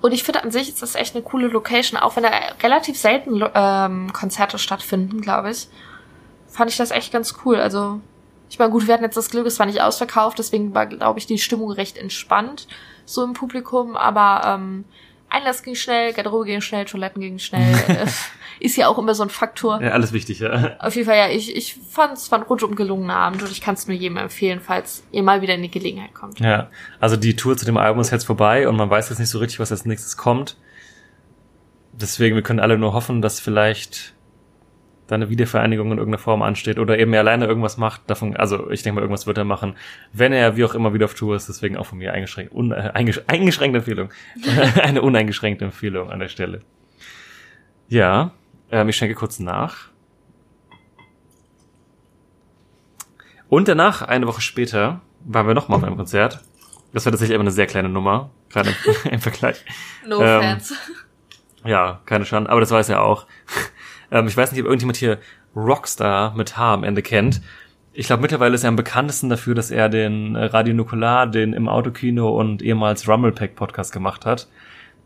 [0.00, 2.30] Und ich finde an sich ist das echt eine coole Location, auch wenn da
[2.62, 5.68] relativ selten ähm, Konzerte stattfinden, glaube ich.
[6.48, 7.56] Fand ich das echt ganz cool.
[7.56, 8.00] Also,
[8.50, 11.18] ich meine, gut, wir hatten jetzt das Glück, es war nicht ausverkauft, deswegen war, glaube
[11.18, 12.66] ich, die Stimmung recht entspannt,
[13.06, 14.84] so im Publikum, aber ähm,
[15.34, 17.74] Einlass ging schnell, Garderobe ging schnell, Toiletten gingen schnell.
[17.88, 18.06] äh,
[18.60, 19.82] ist ja auch immer so ein Faktor.
[19.82, 20.76] Ja, alles wichtig, ja.
[20.78, 23.60] Auf jeden Fall, ja, ich, ich fand es war ein rundum gelungener Abend und ich
[23.60, 26.40] kann es nur jedem empfehlen, falls ihr mal wieder in die Gelegenheit kommt.
[26.40, 26.68] Ja,
[27.00, 29.38] also die Tour zu dem Album ist jetzt vorbei und man weiß jetzt nicht so
[29.38, 30.56] richtig, was als nächstes kommt.
[31.92, 34.13] Deswegen, wir können alle nur hoffen, dass vielleicht
[35.06, 38.02] da eine Wiedervereinigung in irgendeiner Form ansteht oder eben er alleine irgendwas macht.
[38.06, 39.76] Davon, also ich denke mal, irgendwas wird er machen,
[40.12, 41.48] wenn er wie auch immer wieder auf Tour ist.
[41.48, 44.10] Deswegen auch von mir eingeschränkt, un, äh, eingesch eingeschränkte Empfehlung.
[44.82, 46.62] eine uneingeschränkte Empfehlung an der Stelle.
[47.88, 48.32] Ja,
[48.70, 49.88] ähm, ich schenke kurz nach.
[53.48, 56.40] Und danach, eine Woche später, waren wir nochmal auf einem Konzert.
[56.92, 59.64] Das war tatsächlich aber eine sehr kleine Nummer, gerade im, im Vergleich.
[60.06, 60.74] No Ähm, Fans.
[61.64, 63.26] Ja, keine Schande, aber das weiß er auch.
[64.14, 65.18] Ähm, ich weiß nicht, ob irgendjemand hier
[65.54, 67.42] Rockstar mit H am Ende kennt.
[67.92, 71.52] Ich glaube, mittlerweile ist er am bekanntesten dafür, dass er den äh, Radio Nukular, den
[71.52, 74.48] im Autokino und ehemals Rumblepack Podcast gemacht hat.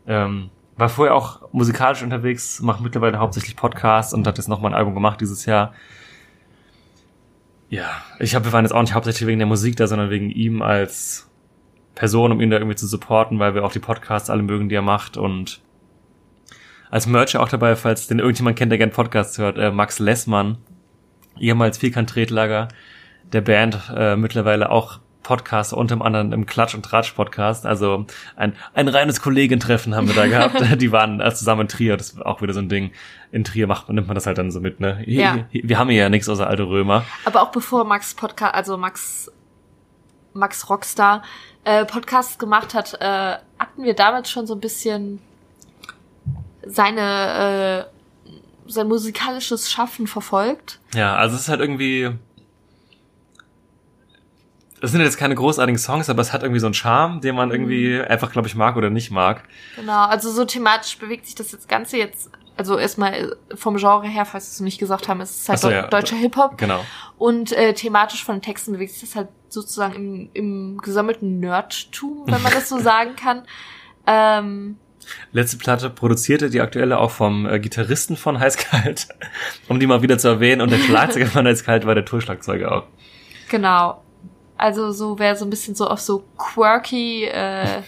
[0.07, 4.77] Ähm, war vorher auch musikalisch unterwegs, macht mittlerweile hauptsächlich Podcasts und hat jetzt nochmal ein
[4.77, 5.73] Album gemacht dieses Jahr.
[7.69, 10.29] Ja, ich habe, wir waren jetzt auch nicht hauptsächlich wegen der Musik da, sondern wegen
[10.29, 11.29] ihm als
[11.95, 14.75] Person, um ihn da irgendwie zu supporten, weil wir auch die Podcasts alle mögen, die
[14.75, 15.61] er macht und
[16.89, 20.57] als Mercher auch dabei, falls den irgendjemand kennt, der gern Podcasts hört, äh, Max Lessmann,
[21.39, 22.69] ehemals Vierkant-Tretlager
[23.31, 27.65] der Band, äh, mittlerweile auch Podcaster, unter anderem im Klatsch- und Tratsch-Podcast.
[27.65, 30.55] Also ein, ein reines Kollegentreffen haben wir da gehabt.
[30.81, 32.91] Die waren äh, zusammen in Trier, das war auch wieder so ein Ding.
[33.31, 35.03] In Trier macht, nimmt man das halt dann so mit, ne?
[35.05, 35.45] Ja.
[35.51, 37.05] wir haben hier ja nichts außer alte Römer.
[37.25, 39.31] Aber auch bevor Max Podcast, also Max,
[40.33, 41.21] Max Rockstar
[41.63, 45.19] äh, Podcasts gemacht hat, äh, hatten wir damals schon so ein bisschen
[46.65, 47.99] seine äh,
[48.69, 50.79] sein musikalisches Schaffen verfolgt.
[50.93, 52.11] Ja, also es ist halt irgendwie.
[54.81, 57.51] Es sind jetzt keine großartigen Songs, aber es hat irgendwie so einen Charme, den man
[57.51, 59.43] irgendwie einfach, glaube ich, mag oder nicht mag.
[59.75, 64.23] Genau, also so thematisch bewegt sich das jetzt Ganze jetzt, also erstmal vom Genre her,
[64.23, 65.87] falls wir es noch nicht gesagt haben, ist es halt so, ja.
[65.87, 66.57] deutscher Hip-Hop.
[66.57, 66.79] Genau.
[67.17, 72.23] Und äh, thematisch von den Texten bewegt sich das halt sozusagen im, im gesammelten Nerdtum,
[72.27, 73.43] wenn man das so sagen kann.
[74.07, 74.77] Ähm,
[75.31, 79.07] Letzte Platte produzierte die aktuelle auch vom äh, Gitarristen von Heißkalt,
[79.67, 80.61] um die mal wieder zu erwähnen.
[80.61, 82.83] Und der Schlagzeuger von Heißkalt war der Tourschlagzeuger auch.
[83.49, 84.03] Genau.
[84.57, 87.81] Also so wer so ein bisschen so auf so quirky, äh,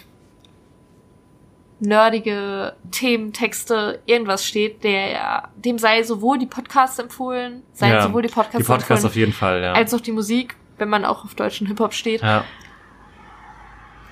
[1.82, 8.22] nerdige Themen, Texte, irgendwas steht, der dem sei sowohl die Podcasts empfohlen, sei Ja, sowohl
[8.22, 9.74] die Podcasts, Die Podcasts auf empfohlen, jeden Fall, ja.
[9.74, 12.22] als auch die Musik, wenn man auch auf deutschen Hip-Hop steht.
[12.22, 12.46] ja.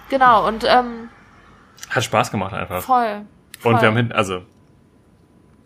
[0.10, 1.10] Genau, und ähm,
[1.90, 2.82] Hat Spaß gemacht einfach.
[2.82, 3.26] voll.
[3.60, 3.74] voll.
[3.74, 4.44] Und wir haben hin, also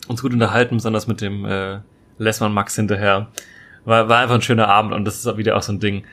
[0.08, 1.80] uns gut unterhalten, besonders mit dem äh,
[2.18, 3.28] Lessmann Max hinterher.
[3.86, 6.06] War, war einfach ein schöner Abend und das ist auch wieder auch so ein Ding.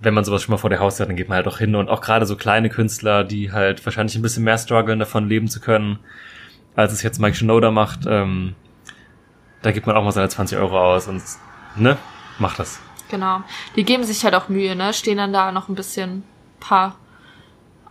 [0.00, 1.74] Wenn man sowas schon mal vor der Haustür hat, dann geht man halt auch hin
[1.74, 5.48] und auch gerade so kleine Künstler, die halt wahrscheinlich ein bisschen mehr strugglen, davon leben
[5.48, 5.98] zu können,
[6.74, 8.54] als es jetzt Mike Shinoda macht, ähm,
[9.62, 11.22] da gibt man auch mal seine 20 Euro aus und
[11.76, 11.98] ne,
[12.38, 12.80] macht das.
[13.10, 13.42] Genau.
[13.76, 14.94] Die geben sich halt auch Mühe, ne?
[14.94, 16.22] Stehen dann da noch ein bisschen
[16.60, 16.96] paar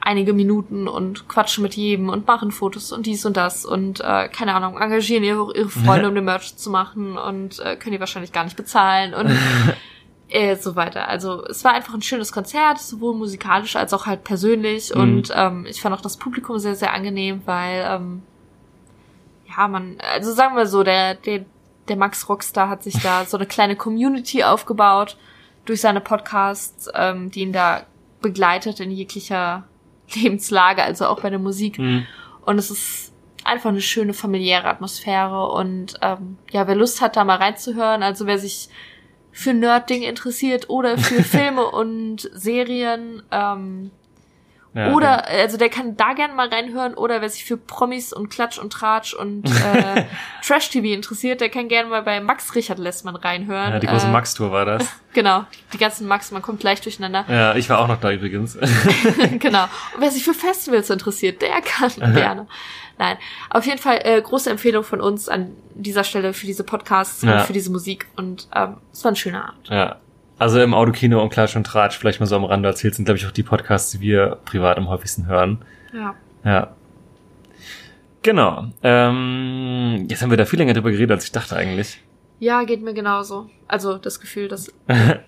[0.02, 4.30] einige Minuten und quatschen mit jedem und machen Fotos und dies und das und äh,
[4.30, 8.00] keine Ahnung, engagieren ihre, ihre Freunde, um den Merch zu machen und äh, können die
[8.00, 9.32] wahrscheinlich gar nicht bezahlen und
[10.30, 11.08] äh, so weiter.
[11.08, 15.02] Also es war einfach ein schönes Konzert, sowohl musikalisch als auch halt persönlich Mhm.
[15.02, 18.22] und ähm, ich fand auch das Publikum sehr, sehr angenehm, weil ähm,
[19.56, 21.46] ja, man, also sagen wir so, der, der,
[21.88, 25.18] der Max Rockstar hat sich da so eine kleine Community aufgebaut
[25.66, 27.84] durch seine Podcasts, ähm, die ihn da
[28.22, 29.64] begleitet in jeglicher
[30.16, 31.80] Lebenslage, also auch bei der Musik.
[31.80, 32.06] Mhm.
[32.46, 35.52] Und es ist einfach eine schöne familiäre Atmosphäre.
[35.52, 38.70] Und ähm, ja, wer Lust hat, da mal reinzuhören, also wer sich
[39.32, 43.92] für Nerd-Ding interessiert oder für Filme und Serien, ähm,
[44.76, 46.94] Ja, oder, also der kann da gerne mal reinhören.
[46.94, 50.04] Oder wer sich für Promis und Klatsch und Tratsch und äh,
[50.46, 53.74] Trash-TV interessiert, der kann gerne mal bei Max Richard Lessmann reinhören.
[53.74, 54.88] ja, die große äh, Max-Tour war das.
[55.12, 57.26] Genau, die ganzen Max, man kommt leicht durcheinander.
[57.28, 58.56] Ja, ich war auch noch da übrigens.
[59.40, 59.64] genau.
[59.96, 62.46] Und wer sich für Festivals interessiert, der kann gerne.
[63.00, 63.18] Nein,
[63.50, 67.40] auf jeden Fall äh, große Empfehlung von uns an dieser Stelle für diese Podcasts Ja.
[67.40, 68.06] und für diese Musik.
[68.18, 69.68] Und ähm, es war ein schöner Abend.
[69.70, 69.96] Ja.
[70.40, 73.18] Also im Autokino und Klatsch und Tratsch, vielleicht mal so am Rande erzählt, sind, glaube
[73.18, 75.64] ich, auch die Podcasts, die wir privat am häufigsten hören.
[75.94, 76.16] Ja.
[76.46, 76.76] Ja.
[78.22, 78.68] Genau.
[78.82, 82.02] Ähm, jetzt haben wir da viel länger drüber geredet, als ich dachte eigentlich.
[82.40, 83.50] Ja, geht mir genauso.
[83.68, 84.74] Also das Gefühl, dass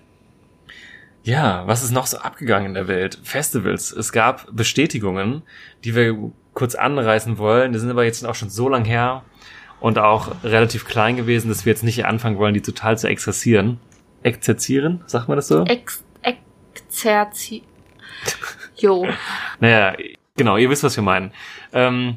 [1.24, 3.18] Ja, was ist noch so abgegangen in der Welt?
[3.22, 3.92] Festivals.
[3.92, 5.42] Es gab Bestätigungen,
[5.84, 7.72] die wir kurz anreißen wollen.
[7.72, 9.22] Die sind aber jetzt auch schon so lang her
[9.80, 13.78] und auch relativ klein gewesen, dass wir jetzt nicht anfangen wollen, die total zu exerzieren.
[14.22, 15.64] Exerzieren, sagt man das so?
[15.64, 17.62] Ex Exerzi.
[18.76, 19.06] Jo.
[19.60, 19.96] Naja,
[20.36, 21.32] genau, ihr wisst, was wir meinen.
[21.72, 22.16] Ähm,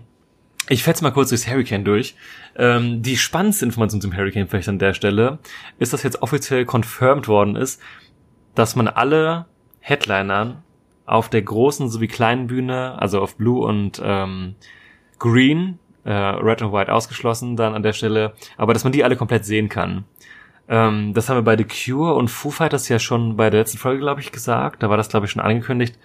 [0.69, 2.15] ich fetze mal kurz durchs Hurricane durch.
[2.55, 5.39] Ähm, die spannendste Information zum Hurricane vielleicht an der Stelle
[5.77, 7.81] ist, dass jetzt offiziell confirmed worden ist,
[8.55, 9.45] dass man alle
[9.79, 10.63] Headlinern
[11.05, 14.55] auf der großen sowie kleinen Bühne, also auf Blue und ähm,
[15.19, 19.15] Green, äh, Red und White ausgeschlossen dann an der Stelle, aber dass man die alle
[19.15, 20.05] komplett sehen kann.
[20.67, 23.77] Ähm, das haben wir bei The Cure und Foo Fighters ja schon bei der letzten
[23.77, 24.83] Folge, glaube ich, gesagt.
[24.83, 25.97] Da war das, glaube ich, schon angekündigt.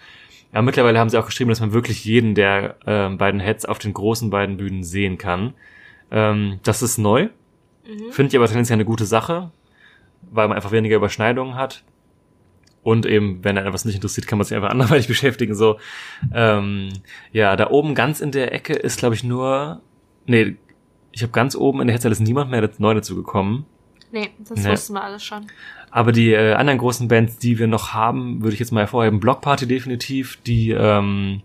[0.52, 3.78] Ja, mittlerweile haben sie auch geschrieben, dass man wirklich jeden der ähm, beiden Heads auf
[3.78, 5.54] den großen beiden Bühnen sehen kann.
[6.10, 7.28] Ähm, das ist neu.
[8.10, 9.50] Finde ich aber tendenziell eine gute Sache,
[10.30, 11.82] weil man einfach weniger Überschneidungen hat.
[12.82, 15.54] Und eben, wenn er etwas nicht interessiert, kann man sich einfach anderweitig beschäftigen.
[15.54, 15.78] So,
[16.32, 16.90] ähm,
[17.32, 19.80] ja, da oben ganz in der Ecke ist, glaube ich, nur,
[20.26, 20.56] nee,
[21.12, 23.66] ich habe ganz oben in der Headset ist niemand mehr neu dazu gekommen.
[24.12, 24.70] Nee, das Nee.
[24.70, 25.46] wussten wir alles schon.
[25.90, 29.20] Aber die äh, anderen großen Bands, die wir noch haben, würde ich jetzt mal hervorheben.
[29.20, 31.42] Block Party definitiv, die ähm,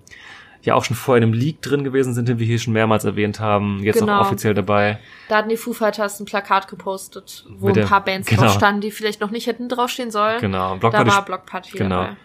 [0.62, 3.06] ja auch schon vorher in einem Leak drin gewesen sind, den wir hier schon mehrmals
[3.06, 3.80] erwähnt haben.
[3.84, 4.16] Jetzt Genau.
[4.18, 5.00] noch offiziell dabei.
[5.30, 8.44] Da hatten die Foo Fighters ein Plakat gepostet, wo Mit ein paar Bands genau.
[8.44, 10.40] drauf standen, die vielleicht noch nicht hätten draufstehen sollen.
[10.42, 10.76] Genau.
[10.78, 12.02] Block Da Party, war Block Party genau.
[12.04, 12.16] dabei.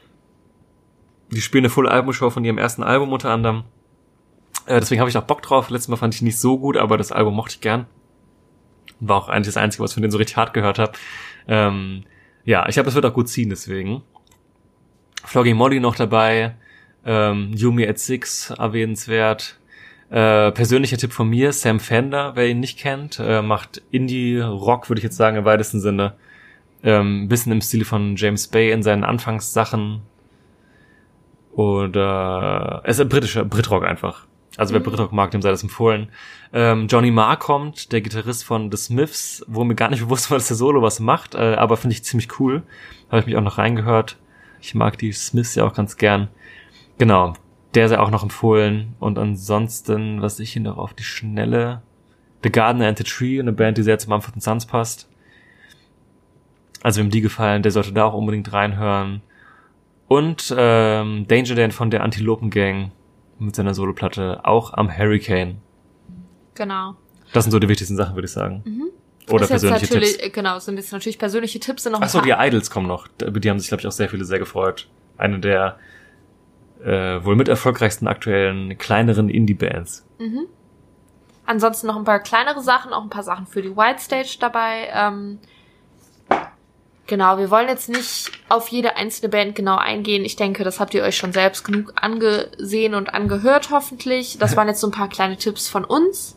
[1.33, 3.65] die spielen eine Full-Album-Show von ihrem ersten Album unter anderem.
[4.67, 5.71] Äh, deswegen habe ich auch Bock drauf.
[5.71, 7.87] Letztes Mal fand ich nicht so gut, aber das Album mochte ich gern.
[9.01, 10.93] War auch eigentlich das Einzige, was von denen so richtig hart gehört habe.
[11.49, 12.05] Ähm,
[12.45, 14.03] ja, ich glaube, es wird auch gut ziehen, deswegen.
[15.25, 16.55] Flogging Molly noch dabei.
[17.05, 19.59] Ähm, Yumi at Six erwähnenswert.
[20.11, 24.99] Äh, persönlicher Tipp von mir, Sam Fender, wer ihn nicht kennt, äh, macht Indie-Rock, würde
[24.99, 26.15] ich jetzt sagen, im weitesten Sinne.
[26.83, 30.03] Ähm, bisschen im Stil von James Bay in seinen Anfangssachen.
[31.53, 34.27] Oder es ist ein britischer Britrock einfach.
[34.57, 36.09] Also wer Britrock mag, dem sei das empfohlen.
[36.53, 40.39] Ähm, Johnny Marr kommt, der Gitarrist von The Smiths, wo mir gar nicht bewusst war,
[40.39, 42.63] dass der Solo was macht, äh, aber finde ich ziemlich cool.
[43.09, 44.17] Habe ich mich auch noch reingehört.
[44.61, 46.29] Ich mag die Smiths ja auch ganz gern.
[46.99, 47.35] Genau,
[47.75, 48.95] der sei auch noch empfohlen.
[48.99, 51.83] Und ansonsten, was ich hier noch auf die Schnelle.
[52.43, 55.09] The Gardener and the Tree, eine Band, die sehr zu Mumford Sons passt.
[56.83, 59.21] Also wem die gefallen, der sollte da auch unbedingt reinhören.
[60.09, 62.91] Und ähm, Danger Dan von der Antilopen Gang
[63.41, 65.59] mit seiner Soloplatte auch am Hurricane.
[66.55, 66.95] Genau.
[67.33, 68.65] Das sind so die wichtigsten Sachen, würde ich sagen.
[69.31, 70.27] Oder ist persönliche natürlich, Tipps.
[70.27, 73.07] äh, Genau, sind jetzt natürlich persönliche Tipps, sind noch Achso, die Idols kommen noch.
[73.19, 74.89] Die haben sich, glaube ich, auch sehr viele sehr gefreut.
[75.17, 75.79] Eine der
[76.83, 80.07] äh, wohl mit erfolgreichsten aktuellen kleineren Indie-Bands.
[81.47, 84.89] Ansonsten noch ein paar kleinere Sachen, auch ein paar Sachen für die White Stage dabei.
[84.93, 85.39] Ähm,
[87.11, 90.25] genau, wir wollen jetzt nicht auf jede einzelne Band genau eingehen.
[90.25, 94.39] Ich denke, das habt ihr euch schon selbst genug angesehen und angehört, hoffentlich.
[94.39, 96.37] Das waren jetzt so ein paar kleine Tipps von uns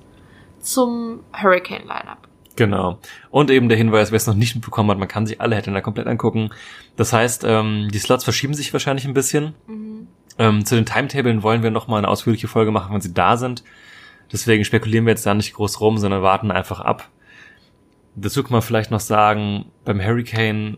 [0.59, 2.27] zum Hurricane-Lineup.
[2.55, 2.99] Genau.
[3.31, 5.81] Und eben der Hinweis, wer es noch nicht mitbekommen hat, man kann sich alle Headliner
[5.81, 6.49] komplett angucken.
[6.97, 9.55] Das heißt, ähm, die Slots verschieben sich wahrscheinlich ein bisschen.
[10.37, 13.37] Ähm, zu den Timetablen wollen wir noch mal eine ausführliche Folge machen, wenn sie da
[13.37, 13.63] sind.
[14.31, 17.09] Deswegen spekulieren wir jetzt da nicht groß rum, sondern warten einfach ab.
[18.15, 20.77] Dazu kann man vielleicht noch sagen, beim Hurricane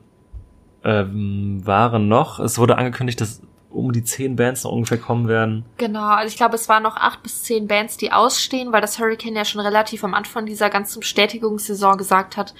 [0.84, 5.65] ähm, waren noch, es wurde angekündigt, dass um die zehn Bands noch ungefähr kommen werden.
[5.78, 9.00] Genau, also ich glaube, es waren noch acht bis zehn Bands, die ausstehen, weil das
[9.00, 12.54] Hurricane ja schon relativ am Anfang dieser ganzen Bestätigungssaison gesagt hat,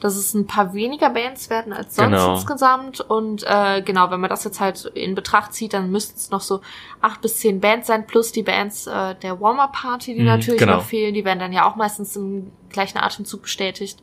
[0.00, 2.34] dass es ein paar weniger Bands werden als sonst Genau.
[2.34, 3.00] insgesamt.
[3.00, 6.40] Und äh, genau, wenn man das jetzt halt in Betracht zieht, dann müssten es noch
[6.42, 6.60] so
[7.00, 10.76] acht bis zehn Bands sein, plus die Bands äh, der Warm-Up-Party, die Mhm, natürlich genau.
[10.76, 11.14] noch fehlen.
[11.14, 14.00] Die werden dann ja auch meistens im gleichen Atemzug bestätigt.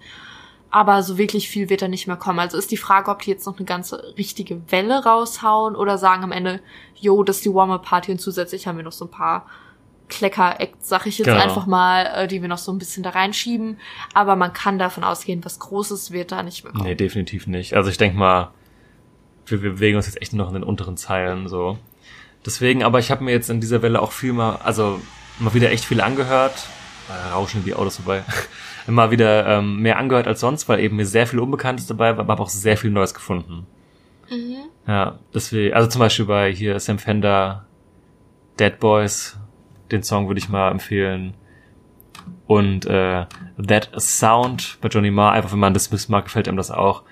[0.72, 2.40] Aber so wirklich viel wird da nicht mehr kommen.
[2.40, 6.24] Also ist die Frage, ob die jetzt noch eine ganze richtige Welle raushauen oder sagen
[6.24, 6.62] am Ende,
[6.96, 9.46] jo, das ist die Warm-Up-Party und zusätzlich haben wir noch so ein paar
[10.10, 11.40] Klecker-Acts, sag ich jetzt Genau.
[11.42, 13.78] einfach mal, äh, die wir noch so ein bisschen da reinschieben.
[14.14, 16.86] Aber man kann davon ausgehen, was Großes wird da nicht mehr kommen.
[16.86, 17.74] Nee, definitiv nicht.
[17.74, 18.52] Also ich denke mal,
[19.46, 21.78] wir, wir bewegen uns jetzt echt nur noch in den unteren Zeilen so.
[22.46, 25.00] Deswegen, aber ich habe mir jetzt in dieser Welle auch viel mal, also
[25.40, 26.68] mal wieder echt viel angehört.
[27.10, 28.24] Äh, rauschen die Autos vorbei.
[28.88, 32.30] Immer wieder ähm, mehr angehört als sonst, weil eben mir sehr viel Unbekanntes dabei war,
[32.30, 33.66] aber auch sehr viel Neues gefunden.
[34.88, 37.66] Ja, deswegen, also zum Beispiel bei hier Sam Fender,
[38.60, 39.38] Dead Boys,
[39.94, 41.36] den Song würde ich mal empfehlen.
[42.48, 43.26] Und äh,
[43.68, 47.04] That Sound bei Johnny Marr, einfach wenn man das Smiths mag, gefällt einem das auch.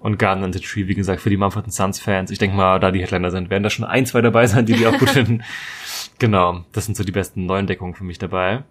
[0.00, 2.30] Und Garden and the Tree, wie gesagt, für die Mumford Sons Fans.
[2.30, 4.74] Ich denke mal, da die Headliner sind, werden da schon ein, zwei dabei sein, die
[4.74, 5.42] die auch gut finden.
[6.18, 8.64] Genau, das sind so die besten Neuentdeckungen für mich dabei.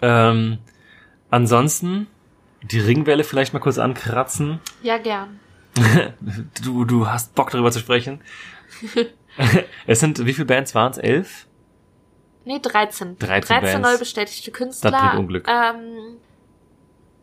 [0.00, 0.58] Ähm,
[1.28, 2.06] ansonsten
[2.62, 4.60] die Ringwelle vielleicht mal kurz ankratzen.
[4.82, 5.40] Ja, gern.
[6.62, 8.20] du, du hast Bock darüber zu sprechen.
[9.86, 10.98] es sind, wie viele Bands waren es?
[10.98, 11.47] Elf?
[12.48, 13.18] Nee, 13.
[13.18, 13.90] 13 13 Bands.
[13.90, 14.90] neu bestätigte Künstler.
[14.90, 15.46] Das bringt Unglück.
[15.46, 16.16] Ähm,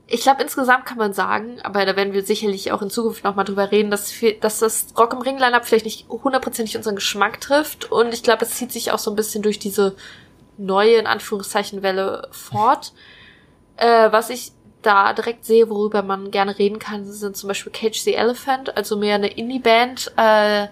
[0.05, 3.43] ich glaube, insgesamt kann man sagen, aber da werden wir sicherlich auch in Zukunft nochmal
[3.43, 7.41] drüber reden, dass, wir, dass das Rock im Ring Lineup vielleicht nicht hundertprozentig unseren Geschmack
[7.41, 7.91] trifft.
[7.91, 9.95] Und ich glaube, es zieht sich auch so ein bisschen durch diese
[10.59, 12.93] neue, in Anführungszeichen, Welle fort.
[13.77, 17.99] Äh, was ich da direkt sehe, worüber man gerne reden kann, sind zum Beispiel Cage
[17.99, 20.67] the Elephant, also mehr eine Indie-Band, äh,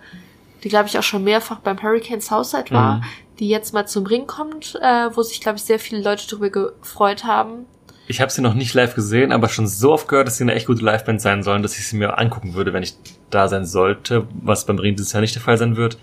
[0.63, 3.03] die, glaube ich, auch schon mehrfach beim Hurricane Southside war, Mhm.
[3.39, 6.49] Die jetzt mal zum Ring kommt, äh, wo sich, glaube ich, sehr viele Leute darüber
[6.49, 7.65] gefreut haben.
[8.07, 10.53] Ich habe sie noch nicht live gesehen, aber schon so oft gehört, dass sie eine
[10.55, 12.95] echt gute Liveband sein sollen, dass ich sie mir angucken würde, wenn ich
[13.29, 15.97] da sein sollte, was beim Ring dieses Jahr nicht der Fall sein wird.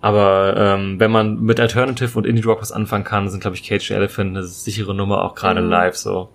[0.00, 3.64] Aber ähm, wenn man mit Alternative und Indie Rock was anfangen kann, sind, glaube ich,
[3.64, 5.70] Cage the Elephant eine sichere Nummer, auch gerade Mhm.
[5.70, 6.28] live so.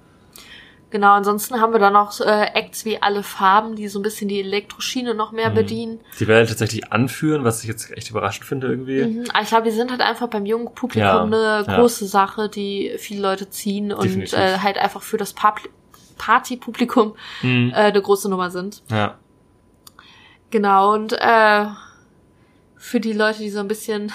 [0.92, 4.28] Genau, ansonsten haben wir dann noch äh, Acts wie Alle Farben, die so ein bisschen
[4.28, 5.56] die Elektroschiene noch mehr Mhm.
[5.56, 6.00] bedienen.
[6.12, 9.06] Sie werden tatsächlich anführen, was ich jetzt echt überraschend finde irgendwie.
[9.06, 9.24] Mhm.
[9.32, 11.76] Aber ich glaube, die sind halt einfach beim jungen Publikum Ja, eine ja.
[11.78, 15.70] große Sache, die viele Leute ziehen und äh, halt einfach für das Pub-
[16.18, 17.72] Partypublikum Mhm.
[17.74, 18.84] äh, eine große Nummer sind.
[18.92, 19.18] Ja.
[20.50, 21.66] Genau, und äh,
[22.76, 24.12] für die Leute, die so ein bisschen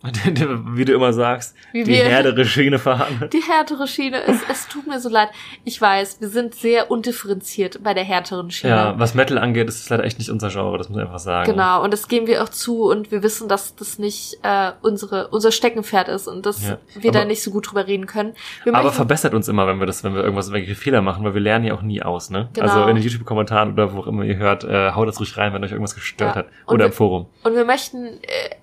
[0.74, 3.28] Wie du immer sagst, Wie die härtere Schiene fahren.
[3.32, 5.28] die härtere Schiene, es, es tut mir so leid.
[5.64, 8.72] Ich weiß, wir sind sehr undifferenziert bei der härteren Schiene.
[8.74, 11.18] Ja, was Metal angeht, ist es leider echt nicht unser Genre, das muss ich einfach
[11.18, 11.50] sagen.
[11.50, 15.28] Genau, und das geben wir auch zu und wir wissen, dass das nicht äh, unsere,
[15.28, 18.34] unser Steckenpferd ist und dass Ja, wir da aber- nicht so gut drüber reden können.
[18.62, 21.24] Wir Aber möchten- verbessert uns immer, wenn wir das, wenn wir irgendwas, irgendwelche Fehler machen,
[21.24, 22.48] weil wir lernen ja auch nie aus, ne?
[22.52, 22.66] Genau.
[22.68, 25.52] Also in den YouTube-Kommentaren oder wo auch immer ihr hört, äh, haut das ruhig rein,
[25.54, 26.42] wenn euch irgendwas gestört Ja.
[26.42, 26.46] hat.
[26.66, 27.26] Oder wir- im Forum.
[27.42, 28.16] Und wir möchten äh,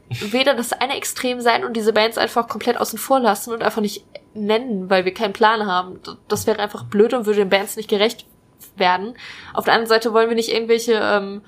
[0.10, 3.82] weder das eine Extrem sein und diese Bands einfach komplett außen vor lassen und einfach
[3.82, 6.00] nicht nennen, weil wir keinen Plan haben.
[6.28, 8.26] Das wäre einfach blöd und würde den Bands nicht gerecht
[8.76, 9.16] werden.
[9.54, 11.42] Auf der anderen Seite wollen wir nicht irgendwelche ähm,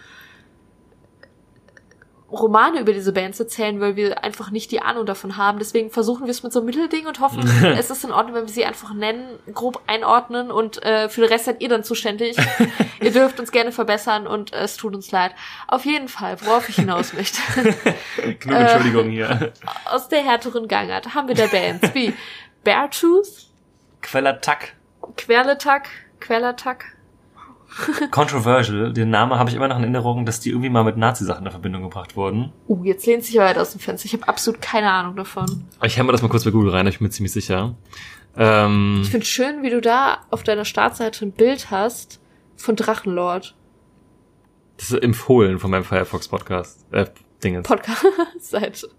[2.32, 5.60] Romane über diese Bands erzählen, weil wir einfach nicht die Ahnung davon haben.
[5.60, 8.48] Deswegen versuchen wir es mit so einem Mittelding und hoffen, es ist in Ordnung, wenn
[8.48, 12.36] wir sie einfach nennen, grob einordnen und äh, für den Rest seid ihr dann zuständig.
[13.02, 15.32] ihr dürft uns gerne verbessern und äh, es tut uns leid.
[15.68, 17.40] Auf jeden Fall, worauf ich hinaus möchte.
[18.18, 19.54] Genug Entschuldigung hier.
[19.86, 22.14] Aus der härteren Gangart haben wir da Bands wie
[22.64, 23.48] Beartooth,
[24.02, 24.74] Quellattack.
[25.16, 26.97] Querletak, Quellatak.
[28.12, 28.94] Controversial.
[28.94, 31.52] Den Namen habe ich immer noch in Erinnerung, dass die irgendwie mal mit Nazi-Sachen in
[31.52, 32.52] Verbindung gebracht wurden.
[32.68, 34.06] Uh, jetzt lehnt sich weit aus dem Fenster.
[34.06, 35.66] Ich habe absolut keine Ahnung davon.
[35.84, 37.76] Ich habe mir das mal kurz bei Google rein, ich bin mir ziemlich sicher.
[38.36, 42.20] Ähm, Ich finde schön, wie du da auf deiner Startseite ein Bild hast
[42.56, 43.56] von Drachenlord.
[44.78, 46.86] das ist empfohlen von meinem Firefox Podcast.
[46.92, 47.06] Äh,
[47.44, 47.68] Dingens.
[47.68, 48.90] Podcast-Seite.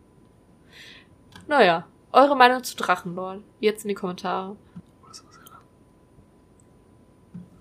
[1.48, 3.40] Naja, eure Meinung zu Drachenlord.
[3.60, 4.56] Jetzt in die Kommentare.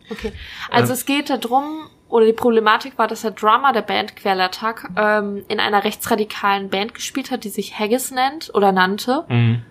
[0.09, 0.31] Okay,
[0.71, 0.93] also Ähm.
[0.93, 5.59] es geht darum, oder die Problematik war, dass der Drummer der Band Querlattack ähm, in
[5.59, 9.25] einer rechtsradikalen Band gespielt hat, die sich Haggis nennt oder nannte.
[9.27, 9.63] Mhm.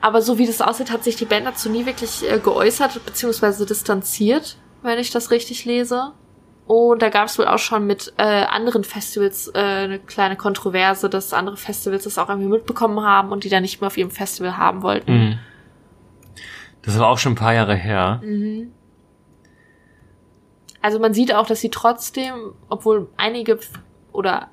[0.00, 3.64] Aber so wie das aussieht, hat sich die Band dazu nie wirklich äh, geäußert bzw.
[3.64, 6.12] distanziert, wenn ich das richtig lese.
[6.66, 11.08] Und da gab es wohl auch schon mit äh, anderen Festivals äh, eine kleine Kontroverse,
[11.08, 14.10] dass andere Festivals das auch irgendwie mitbekommen haben und die dann nicht mehr auf ihrem
[14.10, 15.12] Festival haben wollten.
[15.12, 15.38] Mhm.
[16.82, 18.20] Das war auch schon ein paar Jahre her.
[18.22, 18.72] Mhm.
[20.86, 23.58] Also man sieht auch, dass sie trotzdem, obwohl einige
[24.12, 24.50] oder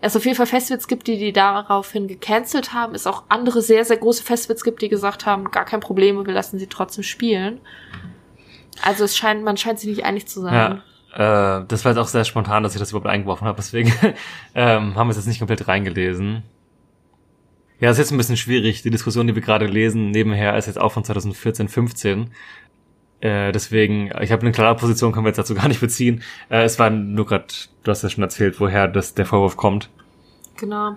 [0.00, 3.84] es auf jeden Fall Festivals gibt, die die daraufhin gecancelt haben, es auch andere sehr,
[3.84, 7.60] sehr große Festivals gibt, die gesagt haben, gar kein Problem, wir lassen sie trotzdem spielen.
[8.82, 10.82] Also es scheint, man scheint sich nicht einig zu sein.
[11.16, 13.92] Ja, äh, das war jetzt auch sehr spontan, dass ich das überhaupt eingeworfen habe, deswegen
[14.56, 16.42] ähm, haben wir es jetzt nicht komplett reingelesen.
[17.78, 18.82] Ja, ist jetzt ein bisschen schwierig.
[18.82, 22.30] Die Diskussion, die wir gerade lesen, nebenher ist jetzt auch von 2014, 15.
[23.24, 26.22] Äh, deswegen, ich habe eine klare Position, können wir jetzt dazu gar nicht beziehen.
[26.50, 27.46] Äh, es war nur gerade,
[27.82, 29.88] du hast ja schon erzählt, woher das, der Vorwurf kommt.
[30.58, 30.96] Genau.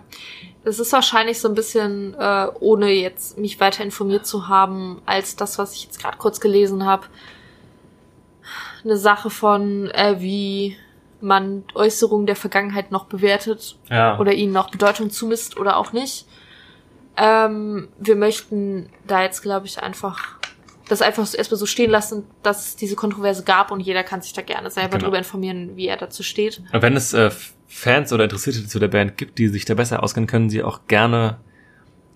[0.65, 5.37] Es ist wahrscheinlich so ein bisschen, äh, ohne jetzt mich weiter informiert zu haben, als
[5.37, 7.05] das, was ich jetzt gerade kurz gelesen habe,
[8.83, 10.75] eine Sache von, äh, wie
[11.21, 14.19] man Äußerungen der Vergangenheit noch bewertet Ja.
[14.19, 16.27] oder ihnen noch Bedeutung zumisst oder auch nicht.
[17.15, 20.36] Ähm, wir möchten da jetzt, glaube ich, einfach
[20.89, 24.21] das einfach so erstmal so stehen lassen, dass es diese Kontroverse gab und jeder kann
[24.21, 25.05] sich da gerne selber Genau.
[25.05, 26.61] drüber informieren, wie er dazu steht.
[26.71, 27.29] Wenn es äh,
[27.67, 30.81] Fans oder Interessierte zu der Band gibt, die sich da besser auskennen, können sie auch
[30.87, 31.37] gerne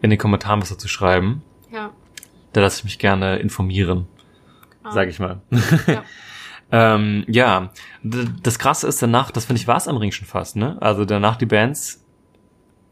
[0.01, 1.43] in den Kommentaren was dazu schreiben.
[1.72, 1.91] Ja.
[2.53, 4.07] Da lasse ich mich gerne informieren,
[4.82, 4.91] Genau.
[4.93, 5.41] sage ich mal.
[5.88, 6.03] Ja.
[6.72, 7.72] ähm, ja,
[8.03, 10.78] das Krasse ist danach, das finde ich, war es am Ring schon fast, ne?
[10.82, 12.03] Also danach die Bands,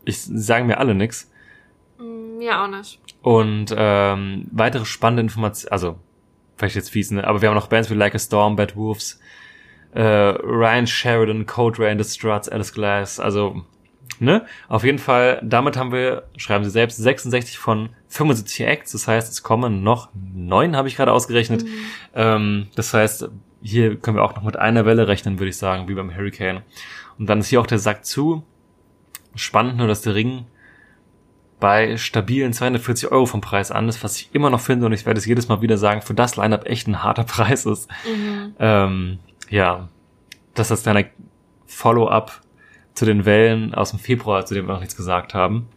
[0.06, 1.30] ich sagen mir alle nix.
[1.98, 3.00] Mm, Ja, auch nicht.
[3.22, 6.00] Und ähm, weitere spannende Informationen, also
[6.56, 7.26] vielleicht jetzt fies, ne?
[7.26, 9.20] Aber wir haben noch Bands wie Like a Storm, Bad Wolves,
[9.94, 13.64] äh, Ryan Sheridan, Code Rain, The Struts, Alice Glass, also
[14.20, 14.46] ne?
[14.68, 19.32] Auf jeden Fall, damit haben wir, schreiben sie selbst, 66 von 75 Acts, das heißt,
[19.32, 21.66] es kommen noch neun, habe ich gerade ausgerechnet.
[22.14, 23.30] Ähm, das heißt,
[23.62, 26.62] hier können wir auch noch mit einer Welle rechnen, würde ich sagen, wie beim Hurricane.
[27.18, 28.44] Und dann ist hier auch der Sack zu.
[29.36, 30.46] Spannend nur, dass der Ring
[31.60, 35.06] bei stabilen 240 Euro vom Preis an ist, was ich immer noch finde und ich
[35.06, 37.90] werde es jedes Mal wieder sagen, für das Line-Up echt ein harter Preis ist.
[38.60, 39.90] Ähm, ja,
[40.56, 41.10] das ist deine
[41.66, 42.42] Follow-up
[42.94, 45.68] zu den Wellen aus dem Februar, zu denen wir noch nichts gesagt haben.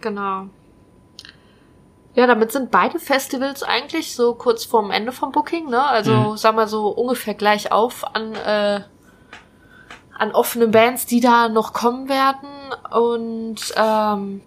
[0.00, 0.46] Genau.
[2.14, 5.82] Ja, damit sind beide Festivals eigentlich so kurz vorm Ende vom Booking, ne?
[5.82, 6.36] Also, Mhm.
[6.36, 8.80] sag mal so ungefähr gleich auf an, äh,
[10.18, 12.48] an offenen Bands, die da noch kommen werden.
[12.90, 14.40] Und ähm,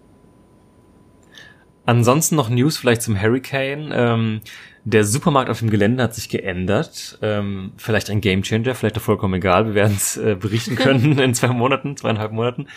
[1.86, 3.90] Ansonsten noch News vielleicht zum Hurricane.
[3.92, 4.40] Ähm,
[4.84, 7.18] der Supermarkt auf dem Gelände hat sich geändert.
[7.22, 9.66] Ähm, vielleicht ein Gamechanger, vielleicht auch vollkommen egal.
[9.66, 12.68] Wir werden es äh, berichten können in zwei Monaten, zweieinhalb Monaten.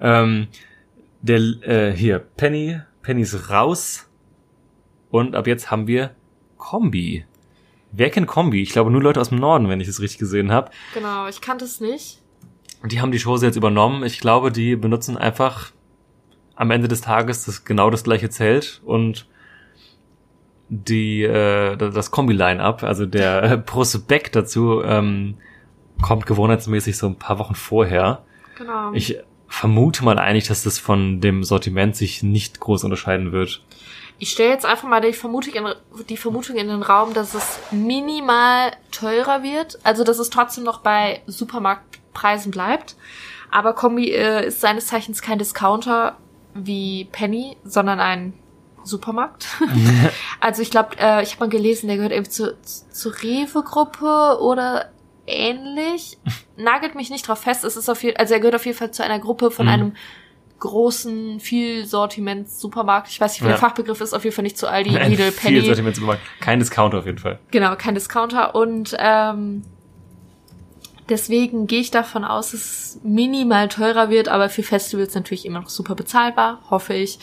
[0.00, 0.48] Ähm,
[1.22, 4.08] der äh, hier Penny, Penny ist raus
[5.10, 6.14] und ab jetzt haben wir
[6.56, 7.24] Kombi.
[7.92, 8.62] Wer kennt Kombi?
[8.62, 10.70] Ich glaube nur Leute aus dem Norden, wenn ich es richtig gesehen habe.
[10.94, 12.22] genau, ich kannte es nicht.
[12.84, 14.04] Die haben die Shows jetzt übernommen.
[14.04, 15.72] Ich glaube, die benutzen einfach
[16.60, 19.26] am Ende des Tages das genau das gleiche Zelt und
[20.68, 25.38] die äh, das Kombi-Line-Up, also der äh, Prospekt dazu ähm,
[26.02, 28.24] kommt gewohnheitsmäßig so ein paar Wochen vorher.
[28.58, 28.92] Genau.
[28.92, 33.64] Ich vermute mal eigentlich, dass das von dem Sortiment sich nicht groß unterscheiden wird.
[34.18, 35.66] Ich stelle jetzt einfach mal die Vermutung, in,
[36.10, 39.78] die Vermutung in den Raum, dass es minimal teurer wird.
[39.82, 42.96] Also, dass es trotzdem noch bei Supermarktpreisen bleibt.
[43.50, 46.18] Aber Kombi äh, ist seines Zeichens kein Discounter
[46.54, 48.32] wie Penny, sondern ein
[48.84, 49.46] Supermarkt.
[50.40, 54.90] also ich glaube, äh, ich habe mal gelesen, der gehört irgendwie zu, zur Rewe-Gruppe oder
[55.26, 56.18] ähnlich.
[56.56, 57.64] Nagelt mich nicht drauf fest.
[57.64, 59.72] Es ist auf jeden, also er gehört auf jeden Fall zu einer Gruppe von Mhm.
[59.72, 59.96] einem
[60.58, 63.08] großen, viel Sortiments-Supermarkt.
[63.08, 63.52] Ich weiß nicht, wie Ja.
[63.52, 65.60] der Fachbegriff ist, auf jeden Fall nicht zu Aldi, Lidl, Viel Penny.
[65.62, 66.22] Sortiment Supermarkt.
[66.40, 67.38] Kein Discounter auf jeden Fall.
[67.50, 68.54] Genau, kein Discounter.
[68.54, 69.62] Und ähm,
[71.10, 75.60] deswegen gehe ich davon aus, dass es minimal teurer wird, aber für Festivals natürlich immer
[75.60, 77.18] noch super bezahlbar, hoffe ich.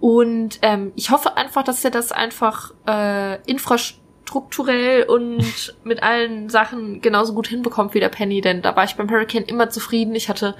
[0.00, 7.00] Und ähm, ich hoffe einfach, dass er das einfach äh, infrastrukturell und mit allen Sachen
[7.00, 10.14] genauso gut hinbekommt wie der Penny, denn da war ich beim Hurricane immer zufrieden.
[10.14, 10.54] Ich hatte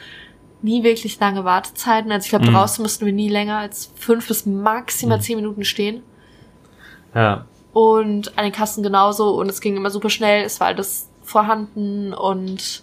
[0.62, 2.12] nie wirklich lange Wartezeiten.
[2.12, 2.52] Also ich glaube, Mhm.
[2.54, 6.02] draußen mussten wir nie länger als fünf bis maximal zehn Minuten stehen.
[7.14, 7.46] Ja.
[7.72, 12.12] Und an den Kassen genauso und es ging immer super schnell, es war alles vorhanden
[12.12, 12.82] und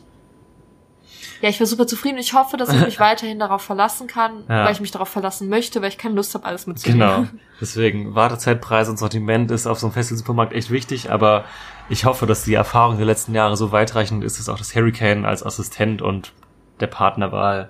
[1.41, 2.17] ja, ich war super zufrieden.
[2.17, 4.65] Ich hoffe, dass ich mich weiterhin darauf verlassen kann, Ja.
[4.65, 6.99] weil ich mich darauf verlassen möchte, weil ich keine Lust habe, alles mitzunehmen.
[7.07, 7.27] Genau.
[7.61, 11.45] Deswegen, Wartezeitpreis und Sortiment ist auf so einem Festival-Supermarkt echt wichtig, aber
[11.89, 15.25] ich hoffe, dass die Erfahrung der letzten Jahre so weitreichend ist, dass auch das Hurricane
[15.25, 16.33] als Assistent und
[16.79, 17.69] der Partnerwahl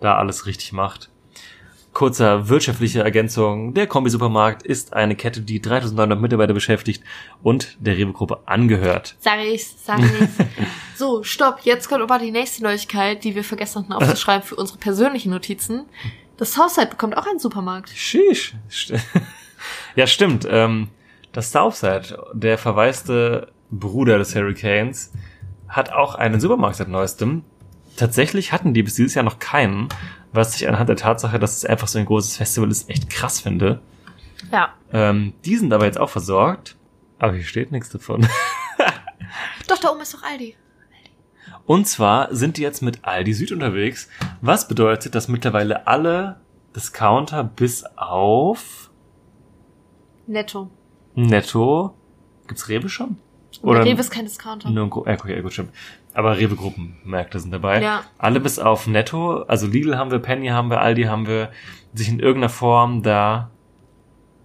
[0.00, 1.08] da alles richtig macht.
[1.96, 3.72] Kurzer wirtschaftliche Ergänzung.
[3.72, 7.02] Der Kombi-Supermarkt ist eine Kette, die 3900 Mitarbeiter beschäftigt
[7.42, 9.16] und der Rewe-Gruppe angehört.
[9.18, 10.46] Sag ich's, sag ich's.
[10.94, 11.60] so, stopp.
[11.62, 15.86] Jetzt kommt aber die nächste Neuigkeit, die wir vergessen hatten aufzuschreiben für unsere persönlichen Notizen.
[16.36, 17.88] Das Southside bekommt auch einen Supermarkt.
[17.88, 18.54] Sheesh.
[19.94, 20.46] Ja, stimmt.
[20.50, 20.88] Ähm,
[21.32, 25.12] das Southside, der verwaiste Bruder des Hurricanes,
[25.66, 27.42] hat auch einen Supermarkt seit neuestem.
[27.96, 29.88] Tatsächlich hatten die bis dieses Jahr noch keinen,
[30.36, 33.40] was ich anhand der Tatsache, dass es einfach so ein großes Festival ist, echt krass
[33.40, 33.80] finde.
[34.52, 34.74] Ja.
[34.92, 36.76] Ähm, die sind aber jetzt auch versorgt.
[37.18, 38.26] Aber hier steht nichts davon.
[39.68, 40.54] Doch, da oben ist doch Aldi.
[41.64, 44.08] Und zwar sind die jetzt mit Aldi Süd unterwegs,
[44.40, 46.38] was bedeutet, dass mittlerweile alle
[46.76, 48.90] Discounter bis auf
[50.26, 50.70] Netto.
[51.14, 51.94] Netto.
[52.46, 53.18] Gibt's Rewe schon?
[53.62, 54.70] Oder- der Rewe ist kein Discounter.
[54.70, 55.72] Nur ein Gru- ja, gut, stimmt.
[56.16, 57.82] Aber Rewe-Gruppenmärkte sind dabei.
[57.82, 58.02] Ja.
[58.16, 61.50] Alle bis auf Netto, also Lidl haben wir, Penny haben wir, Aldi haben wir,
[61.92, 63.50] sich in irgendeiner Form da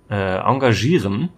[0.09, 1.29] äh, engagieren.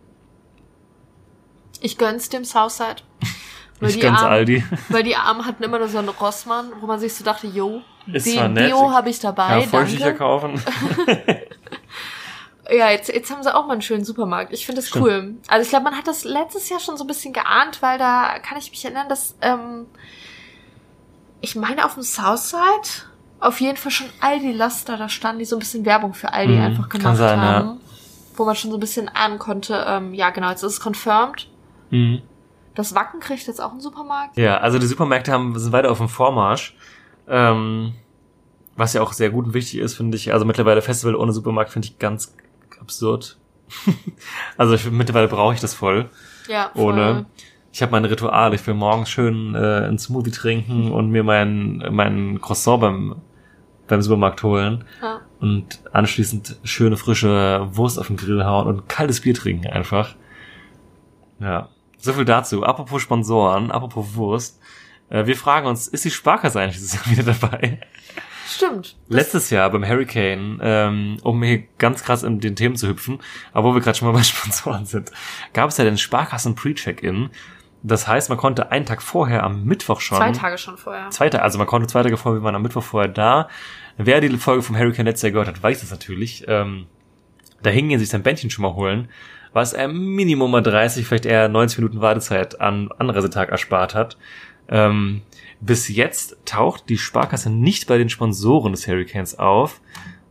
[1.81, 3.03] Ich gönn's dem Southside.
[3.79, 4.63] Weil Ich die ganz Armen- Aldi.
[4.89, 7.81] Weil die Armen hatten immer nur so einen Rossmann, wo man sich so dachte, yo,
[8.11, 10.15] Ist nett, Deo habe ich dabei, Ja, danke.
[10.15, 10.59] kaufen.
[12.71, 14.53] Ja, jetzt, jetzt haben sie auch mal einen schönen Supermarkt.
[14.53, 15.05] Ich finde das Stimmt.
[15.05, 15.35] cool.
[15.49, 18.39] Also ich glaube, man hat das letztes Jahr schon so ein bisschen geahnt, weil da
[18.39, 19.85] kann ich mich erinnern, dass ähm,
[21.43, 22.61] ich meine auf dem Southside
[23.41, 26.53] auf jeden Fall schon Aldi Laster, da standen die so ein bisschen Werbung für Aldi
[26.53, 27.45] Mhm, einfach kann gemacht sein, ja.
[27.45, 27.81] haben.
[28.35, 31.49] Wo man schon so ein bisschen ahnen konnte, ähm, ja genau, jetzt ist es confirmed.
[31.91, 32.21] mhm.
[32.75, 34.35] Das Wacken kriegt jetzt auch einen Supermarkt.
[34.35, 36.75] Ja, also die Supermärkte haben, sind weiter auf dem Vormarsch.
[37.27, 37.93] Ähm,
[38.75, 40.33] was ja auch sehr gut und wichtig ist, finde ich.
[40.33, 42.33] Also mittlerweile Festival ohne Supermarkt finde ich ganz
[42.81, 43.37] absurd.
[44.57, 46.09] also ich, mittlerweile brauche ich das voll.
[46.47, 46.93] Ja, voll.
[46.93, 47.25] Ohne.
[47.73, 48.53] Ich habe mein Ritual.
[48.53, 53.15] Ich will morgens schön äh, einen Smoothie trinken und mir mein, mein Croissant beim,
[53.87, 55.21] beim Supermarkt holen Ja.
[55.39, 60.15] und anschließend schöne frische Wurst auf den Grill hauen und kaltes Bier trinken einfach.
[61.39, 62.63] Ja, so viel dazu.
[62.63, 64.59] Apropos Sponsoren, apropos Wurst.
[65.09, 67.79] Äh, wir fragen uns, ist die Sparkasse eigentlich dieses Jahr wieder dabei?
[68.47, 68.97] Stimmt.
[69.09, 73.19] Letztes Jahr beim Hurricane, ähm, um hier ganz krass in den Themen zu hüpfen,
[73.51, 75.11] aber wo wir gerade schon mal bei Sponsoren sind,
[75.53, 77.29] gab es ja den Sparkassen Pre-Check-In.
[77.83, 80.17] Das heißt, man konnte einen Tag vorher am Mittwoch schon.
[80.17, 81.09] Zwei Tage schon vorher.
[81.09, 83.49] Zwei Tage, also man konnte zwei Tage vorher, wir waren am Mittwoch vorher da.
[83.97, 86.45] Wer die Folge vom Hurricane letztes Jahr gehört hat, weiß das natürlich.
[86.47, 86.87] Ähm,
[87.61, 89.09] da hingehen, sich sein Bändchen schon mal holen,
[89.51, 94.17] was er Minimum mal 30, vielleicht eher 90 Minuten Wartezeit an Anreisetag erspart hat.
[94.69, 95.21] Ähm,
[95.59, 99.81] bis jetzt taucht die Sparkasse nicht bei den Sponsoren des Hurricanes auf,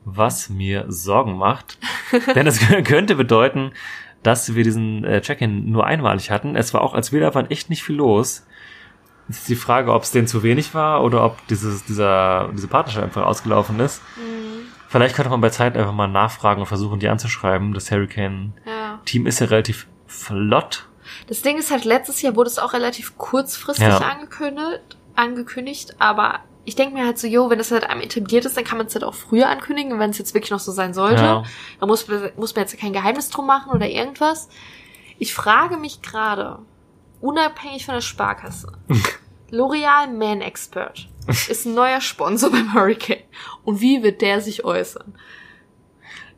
[0.05, 1.79] was mir Sorgen macht.
[2.35, 3.73] Denn es könnte bedeuten,
[4.23, 6.57] dass wir diesen äh, Check-in nur einmalig hatten.
[6.57, 8.47] Es war auch, als waren, echt nicht viel los.
[9.29, 12.69] Jetzt ist die Frage, ob es denen zu wenig war oder ob dieses, dieser, diese
[12.69, 14.03] Partnerschaft einfach ausgelaufen ist.
[14.89, 17.73] Vielleicht könnte man bei Zeit einfach mal nachfragen und versuchen, die anzuschreiben.
[17.73, 19.29] Das Hurricane-Team Ja.
[19.29, 20.87] ist ja relativ flott.
[21.29, 23.99] Das Ding ist halt, letztes Jahr wurde es auch relativ kurzfristig Ja.
[23.99, 28.57] angekündigt, angekündigt, aber ich denke mir halt so, jo, wenn das halt einmal etabliert ist,
[28.57, 30.95] dann kann man es halt auch früher ankündigen, wenn es jetzt wirklich noch so sein
[30.95, 31.23] sollte.
[31.23, 31.45] Ja.
[31.81, 32.07] Da muss,
[32.37, 34.49] muss man jetzt kein Geheimnis drum machen oder irgendwas.
[35.19, 36.61] Ich frage mich gerade,
[37.21, 38.73] unabhängig von der Sparkasse,
[39.51, 43.23] L'Oreal Man Expert ist ein neuer Sponsor beim Hurricane.
[43.65, 45.15] Und wie wird der sich äußern?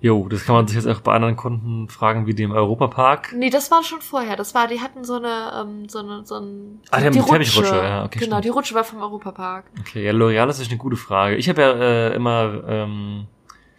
[0.05, 3.33] Jo, das kann man sich jetzt auch bei anderen Kunden fragen, wie die im Europapark.
[3.35, 4.37] Nee, das war schon vorher.
[4.37, 7.25] Das war, die hatten so eine, ähm, so eine, so ein, Ah, die haben eine
[7.25, 8.45] Teppichrutsche, ja, okay, Genau, stimmt.
[8.45, 9.65] die Rutsche war vom Europapark.
[9.81, 11.37] Okay, ja, L'Oreal ist natürlich eine gute Frage.
[11.37, 13.27] Ich habe ja äh, immer ähm,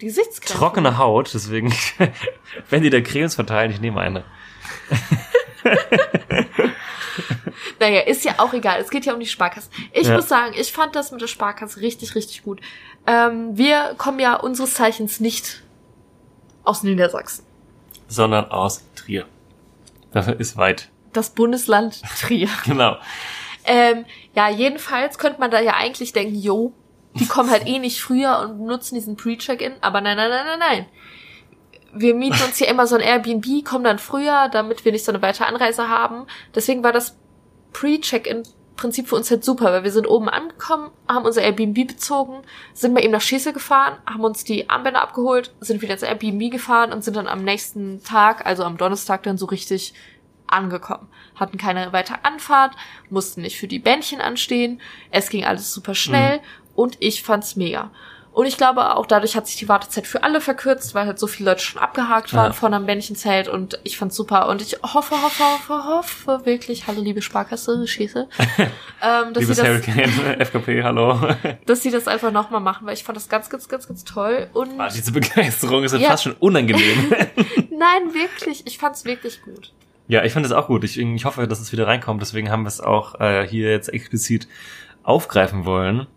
[0.01, 0.11] Die
[0.47, 1.71] trockene Haut, deswegen,
[2.71, 4.23] wenn die da Cremes verteilen, ich nehme eine.
[7.79, 8.79] Naja, ist ja auch egal.
[8.81, 9.69] Es geht ja um die Sparkasse.
[9.91, 10.15] Ich Ja.
[10.15, 12.61] muss sagen, ich fand das mit der Sparkasse richtig, richtig gut.
[13.05, 15.61] Ähm, wir kommen ja unseres Zeichens nicht
[16.65, 17.45] aus Niedersachsen.
[18.07, 19.25] Sondern aus Trier.
[20.11, 20.89] Das ist weit.
[21.13, 22.49] Das Bundesland Trier.
[22.65, 22.97] Genau.
[23.65, 24.05] ähm,
[24.35, 26.73] ja, jedenfalls könnte man da ja eigentlich denken, jo,
[27.15, 29.73] die kommen halt eh nicht früher und nutzen diesen Pre-Check-In.
[29.81, 30.85] Aber nein, nein, nein, nein, nein.
[31.93, 35.13] Wir mieten uns hier immer so ein Airbnb, kommen dann früher, damit wir nicht so
[35.13, 36.27] eine weitere Anreise haben.
[36.53, 37.17] Deswegen war das
[38.75, 42.41] Pre-Check-In-Prinzip für uns halt super, weil wir sind oben angekommen, haben unser Airbnb bezogen,
[42.73, 46.51] sind mal eben nach Schesel gefahren, haben uns die Armbänder abgeholt, sind wieder ins Airbnb
[46.51, 49.93] gefahren und sind dann am nächsten Tag, also am Donnerstag, dann so richtig
[50.47, 51.07] angekommen.
[51.35, 52.75] Hatten keine weitere Anfahrt,
[53.09, 56.39] mussten nicht für die Bändchen anstehen, es ging alles super schnell
[56.75, 57.91] und ich fand's mega.
[58.35, 61.25] Und ich glaube, auch dadurch hat sich die Wartezeit für alle verkürzt, weil halt so
[61.25, 62.51] viele Leute schon abgehakt waren Ja.
[62.51, 64.49] von einem Bändchenzelt und ich fand's super.
[64.49, 68.27] Und ich hoffe, hoffe, hoffe, hoffe wirklich, hallo liebe Sparkasse, Schieße,
[68.59, 71.17] ähm, dass, sie Liebes das, Hurricane, FKP, hallo.
[71.65, 74.49] dass sie das einfach nochmal machen, weil ich fand das ganz, ganz, ganz, ganz toll.
[74.51, 77.09] Und Ah, diese Begeisterung ist ja fast schon unangenehm.
[77.71, 79.71] nein, wirklich, ich fand's wirklich gut.
[80.09, 80.83] ja, ich finde es auch gut.
[80.83, 82.21] Ich, ich hoffe, dass es wieder reinkommt.
[82.21, 84.49] Deswegen haben wir es auch äh, hier jetzt explizit
[85.03, 86.07] aufgreifen wollen.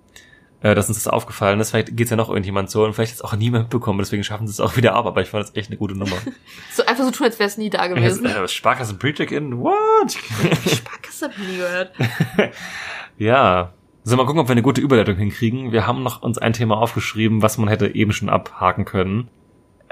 [0.61, 1.71] Äh, dass uns das aufgefallen ist.
[1.71, 4.01] Vielleicht geht's ja noch irgendjemand so und vielleicht ist auch niemand mitbekommen.
[4.01, 5.07] Deswegen schaffen sie es auch wieder ab.
[5.07, 6.17] Aber ich fand das echt eine gute Nummer.
[6.73, 8.27] So einfach so tun, als wäre es nie da Jetzt, gewesen.
[8.27, 9.59] äh, Sparkassen Pre-Check-In?
[9.61, 10.13] What?
[10.69, 11.93] Sparkasse hab ich nie gehört.
[13.19, 13.73] Ja.
[14.05, 15.73] So, mal gucken, ob wir eine gute Überleitung hinkriegen.
[15.73, 19.29] Wir haben noch uns ein Thema aufgeschrieben, was man hätte eben schon abhaken können.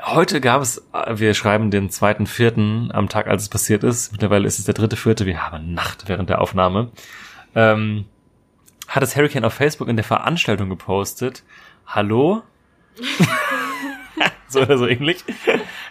[0.02, 4.12] Heute gab es, äh, wir schreiben den zweiten Vierten am Tag, als es passiert ist.
[4.12, 5.26] Mittlerweile ist es der dritte Vierte.
[5.26, 6.90] Wir haben Nacht während der Aufnahme.
[7.54, 8.06] Ähm,
[8.88, 11.42] hat das Hurricane auf Facebook in der Veranstaltung gepostet.
[11.86, 12.42] Hallo?
[14.48, 15.24] so oder so ähnlich.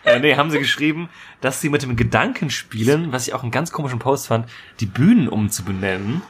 [0.03, 1.09] Äh, nee, haben sie geschrieben,
[1.41, 4.85] dass sie mit dem Gedanken spielen, was ich auch einen ganz komischen Post fand, die
[4.85, 6.21] Bühnen umzubenennen.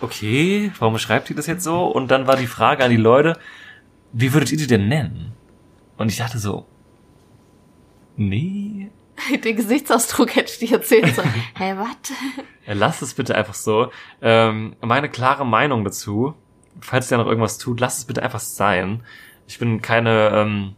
[0.00, 1.86] Okay, warum schreibt ihr das jetzt so?
[1.86, 3.38] Und dann war die Frage an die Leute,
[4.12, 5.32] wie würdet ihr die denn nennen?
[5.96, 6.66] Und ich dachte so,
[8.16, 8.90] nee,
[9.44, 11.32] Den Gesichtsausdruck hätte ich dir erzählen sollen.
[11.56, 12.16] Hä, was?
[12.66, 13.90] Ja, Lasst es bitte einfach so.
[14.20, 16.34] Ähm, meine klare Meinung dazu,
[16.80, 19.02] falls ihr noch irgendwas tut, lasst es bitte einfach sein.
[19.46, 20.30] Ich bin keine.
[20.34, 20.74] Ähm,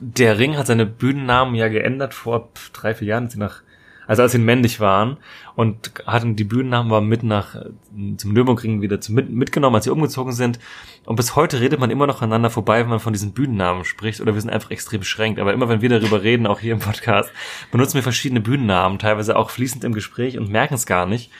[0.00, 3.62] der Ring hat seine Bühnennamen ja geändert vor drei, vier Jahren, als sie nach,
[4.06, 5.16] also als sie männlich waren
[5.56, 7.70] und hatten die Bühnennamen war mit nach äh,
[8.16, 10.58] zum Nürburgring wieder zu, mit, mitgenommen, als sie umgezogen sind.
[11.06, 14.20] Und bis heute redet man immer noch aneinander vorbei, wenn man von diesen Bühnennamen spricht,
[14.20, 15.38] oder wir sind einfach extrem beschränkt.
[15.38, 17.30] Aber immer wenn wir darüber reden, auch hier im Podcast,
[17.70, 21.30] benutzen wir verschiedene Bühnennamen, teilweise auch fließend im Gespräch und merken es gar nicht,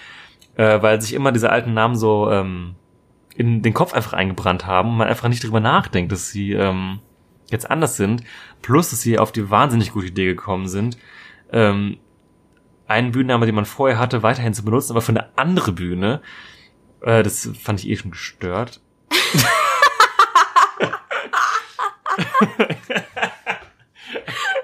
[0.57, 2.77] äh, weil sich immer diese alten Namen so ähm,
[3.37, 7.01] in den Kopf einfach eingebrannt haben und man einfach nicht drüber nachdenkt, dass sie ähm,
[7.51, 8.23] jetzt anders sind,
[8.63, 10.99] plus dass sie auf die wahnsinnig gute Idee gekommen sind,
[11.53, 11.99] ähm,
[12.87, 16.21] einen Bühnenname, den man vorher hatte, weiterhin zu benutzen, aber für eine andere Bühne.
[17.01, 18.81] Äh, das fand ich eh schon gestört.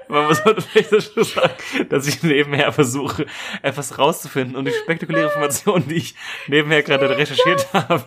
[0.07, 1.53] Man muss heute vielleicht dazu sagen,
[1.87, 3.25] dass ich nebenher versuche,
[3.61, 6.15] etwas rauszufinden und die spektakuläre Information, die ich
[6.47, 8.03] nebenher gerade recherchiert habe,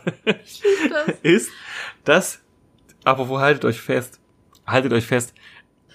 [1.23, 1.51] ist,
[2.05, 2.43] dass,
[3.05, 4.21] apropos haltet euch fest,
[4.67, 5.33] haltet euch fest,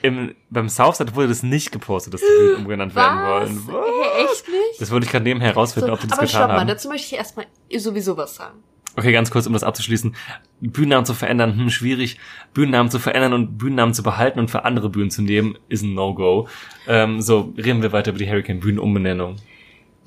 [0.02, 3.68] im, beim Southside wurde das nicht gepostet, dass die Bühnen umgenannt werden wollen.
[3.68, 3.76] Was?
[4.16, 4.82] Hey, echt nicht?
[4.82, 6.68] Das wollte ich gerade nebenher herausfinden, So, ob die das aber getan stopp mal, haben.
[6.68, 7.46] dazu möchte ich erstmal
[7.78, 8.64] sowieso was sagen.
[8.96, 10.16] Okay, ganz kurz, um das abzuschließen.
[10.62, 12.18] Bühnennamen zu verändern, hm, schwierig.
[12.54, 15.94] Bühnennamen zu verändern und Bühnennamen zu behalten und für andere Bühnen zu nehmen, ist ein
[15.94, 16.48] No-Go.
[16.88, 19.36] Ähm, so, reden wir weiter über die Hurricane-Bühnenumbenennung.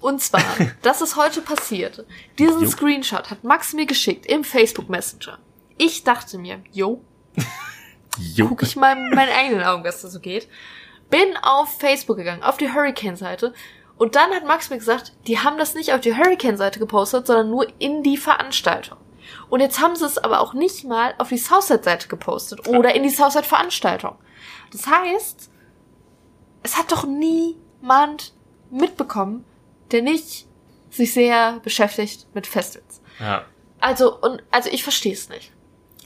[0.01, 0.43] Und zwar,
[0.83, 2.05] das ist heute passiert.
[2.39, 2.69] Diesen Jo.
[2.69, 5.39] Screenshot hat Max mir geschickt im Facebook Messenger.
[5.79, 7.03] Ich dachte mir, yo,
[8.19, 8.49] Jo.
[8.49, 10.49] guck ich mal mit meinen eigenen Augen, was da so geht.
[11.11, 13.55] Bin auf Facebook gegangen, auf die Hurricane-Seite.
[13.97, 17.51] Und dann hat Max mir gesagt, die haben das nicht auf die Hurricane-Seite gepostet, sondern
[17.51, 18.99] nur in die Veranstaltung.
[19.49, 23.03] Und jetzt haben sie es aber auch nicht mal auf die Southside-Seite gepostet oder in
[23.03, 24.17] die Southside-Veranstaltung.
[24.73, 25.51] Das heißt,
[26.63, 28.33] es hat doch niemand
[28.71, 29.45] mitbekommen,
[29.91, 30.47] der nicht
[30.91, 33.01] sich sehr beschäftigt mit Festivals.
[33.19, 33.45] Ja.
[33.81, 35.53] Also, und, also ich verstehe es nicht.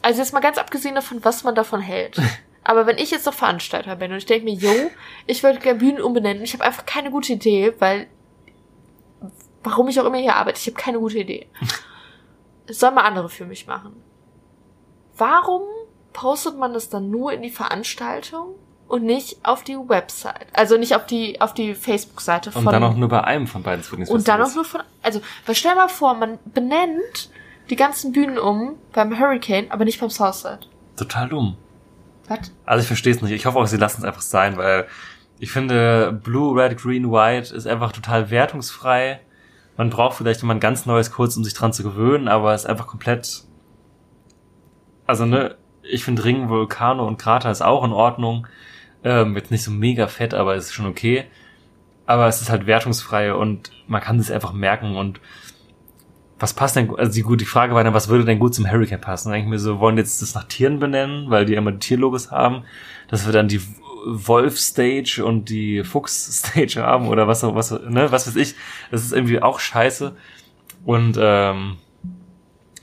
[0.07, 2.17] Also jetzt mal ganz abgesehen davon, was man davon hält.
[2.63, 4.71] Aber wenn ich jetzt doch Veranstalter bin und ich denke mir, yo,
[5.27, 8.07] ich würde gerne Bühnen umbenennen, ich habe einfach keine gute Idee, weil
[9.65, 11.49] warum ich auch immer hier arbeite, ich habe keine gute Idee.
[12.69, 14.01] Es soll mal andere für mich machen.
[15.17, 15.63] Warum
[16.13, 18.55] postet man das dann nur in die Veranstaltung
[18.87, 20.47] und nicht auf die Website?
[20.53, 23.65] Also nicht auf die auf die Facebook-Seite von Und dann auch nur bei einem von
[23.65, 27.31] beiden Swingings und dann auch nur von, also, weil stell mal vor, man benennt
[27.71, 30.61] die ganzen Bühnen um beim Hurricane, aber nicht beim Southside.
[30.97, 31.57] Total dumm.
[32.29, 32.53] Was?
[32.64, 33.33] Also ich verstehe es nicht.
[33.33, 34.87] Ich hoffe auch, sie lassen es einfach sein, weil
[35.39, 39.21] ich finde, Blue, Red, Green, White ist einfach total wertungsfrei.
[39.77, 42.62] Man braucht vielleicht immer ein ganz neues kurz, um sich dran zu gewöhnen, aber es
[42.62, 43.45] ist einfach komplett.
[45.07, 48.47] Also ne, ich finde Ring, Vulcano und Krater ist auch in Ordnung.
[49.05, 51.27] Ähm, jetzt nicht so mega fett, aber es ist schon okay.
[52.07, 55.21] Aber es ist halt wertungsfrei und man kann es einfach merken und
[56.39, 59.01] was passt denn, also die gute Frage war dann, was würde denn gut zum Hurricane
[59.01, 59.28] passen?
[59.28, 61.78] Dann denke ich mir so, wollen jetzt das nach Tieren benennen, weil die immer die
[61.78, 62.64] Tierlogos haben,
[63.09, 63.61] dass wir dann die
[64.07, 68.55] Wolf-Stage und die Fuchs-Stage haben oder was, was, ne, was weiß ich.
[68.91, 70.14] Das ist irgendwie auch scheiße.
[70.84, 71.76] Und ähm,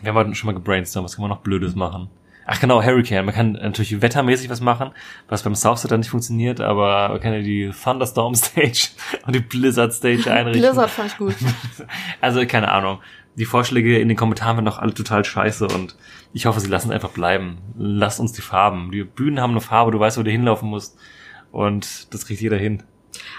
[0.01, 2.09] wir haben heute schon mal gebrainstormt, was kann man noch Blödes machen?
[2.45, 3.23] Ach genau, Hurricane.
[3.25, 4.91] Man kann natürlich wettermäßig was machen,
[5.29, 8.89] was beim Southside dann nicht funktioniert, aber man kann ja die Thunderstorm Stage
[9.25, 10.61] und die Blizzard Stage einrichten.
[10.61, 11.35] Blizzard fand ich gut.
[12.21, 12.99] Also keine Ahnung.
[13.35, 15.95] Die Vorschläge in den Kommentaren waren noch alle total scheiße und
[16.33, 17.57] ich hoffe, sie lassen es einfach bleiben.
[17.77, 18.91] Lasst uns die Farben.
[18.91, 20.97] Die Bühnen haben eine Farbe, du weißt, wo du hinlaufen musst.
[21.51, 22.83] Und das kriegt jeder hin.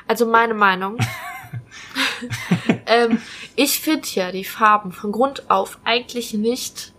[0.09, 0.99] Also meine Meinung.
[2.87, 3.19] ähm,
[3.57, 6.93] ich finde ja die Farben von Grund auf eigentlich nicht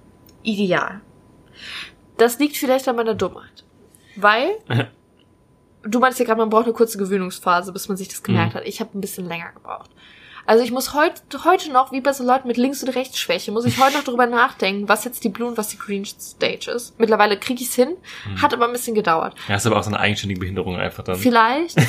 [0.43, 1.01] ideal.
[2.17, 3.65] Das liegt vielleicht an meiner Dummheit.
[4.15, 4.51] Weil,
[5.83, 8.57] du meinst ja gerade, man braucht eine kurze Gewöhnungsphase, bis man sich das gemerkt Mhm.
[8.59, 8.65] hat.
[8.65, 9.89] Ich habe ein bisschen länger gebraucht.
[10.47, 13.65] Also ich muss heute, heute noch, wie bei so Leuten mit Links- und Rechtsschwäche, muss
[13.65, 16.99] ich heute noch drüber nachdenken, was jetzt die Blue und was die Green Stage ist.
[16.99, 17.95] Mittlerweile kriege ich es hin,
[18.27, 18.41] Mhm.
[18.41, 19.35] hat aber ein bisschen gedauert.
[19.47, 21.15] Ja, ist aber auch so eine eigenständige Behinderung einfach dann.
[21.17, 21.75] Vielleicht.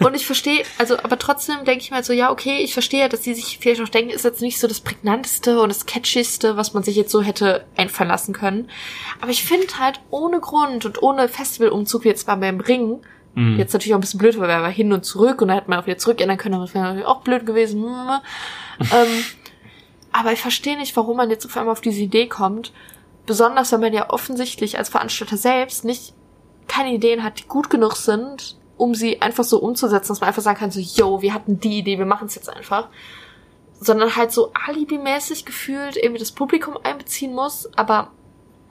[0.00, 3.08] Und ich verstehe, also, aber trotzdem denke ich mir halt so, ja, okay, ich verstehe
[3.08, 6.56] dass die sich vielleicht auch denken, ist jetzt nicht so das prägnanteste und das catchigste,
[6.56, 8.68] was man sich jetzt so hätte einfallen lassen können.
[9.20, 13.02] Aber ich finde halt ohne Grund und ohne Festivalumzug, wie jetzt mal beim Ring,
[13.34, 13.58] Mhm.
[13.58, 15.70] jetzt natürlich auch ein bisschen blöd, weil wir war hin und zurück und dann hätte
[15.70, 17.82] man auch wieder zurück ändern können, aber das wäre natürlich auch blöd gewesen.
[17.82, 18.20] Hm.
[18.80, 19.24] ähm,
[20.12, 22.72] aber ich verstehe nicht, warum man jetzt auf einmal auf diese Idee kommt.
[23.26, 26.14] Besonders, wenn man ja offensichtlich als Veranstalter selbst nicht
[26.68, 30.42] keine Ideen hat, die gut genug sind, um sie einfach so umzusetzen, dass man einfach
[30.42, 32.88] sagen kann, so, yo, wir hatten die Idee, wir machen es jetzt einfach.
[33.80, 38.12] Sondern halt so alibimäßig gefühlt irgendwie das Publikum einbeziehen muss, aber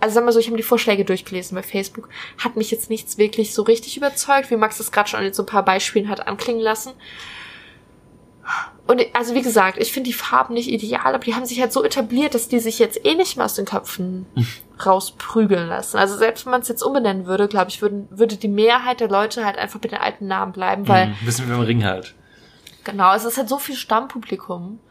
[0.03, 3.17] also sag mal so, ich habe die Vorschläge durchgelesen bei Facebook, hat mich jetzt nichts
[3.17, 6.27] wirklich so richtig überzeugt, wie Max das gerade schon an so ein paar Beispielen hat
[6.27, 6.91] anklingen lassen.
[8.85, 11.71] Und also wie gesagt, ich finde die Farben nicht ideal, aber die haben sich halt
[11.71, 14.25] so etabliert, dass die sich jetzt eh nicht mehr aus den Köpfen
[14.85, 15.95] rausprügeln lassen.
[15.95, 19.07] Also selbst wenn man es jetzt umbenennen würde, glaube ich, würden, würde die Mehrheit der
[19.07, 21.15] Leute halt einfach mit den alten Namen bleiben, weil Mhm.
[21.23, 22.13] Wissen wir beim Ring halt.
[22.83, 24.81] Genau, es ist halt so viel Stammpublikum.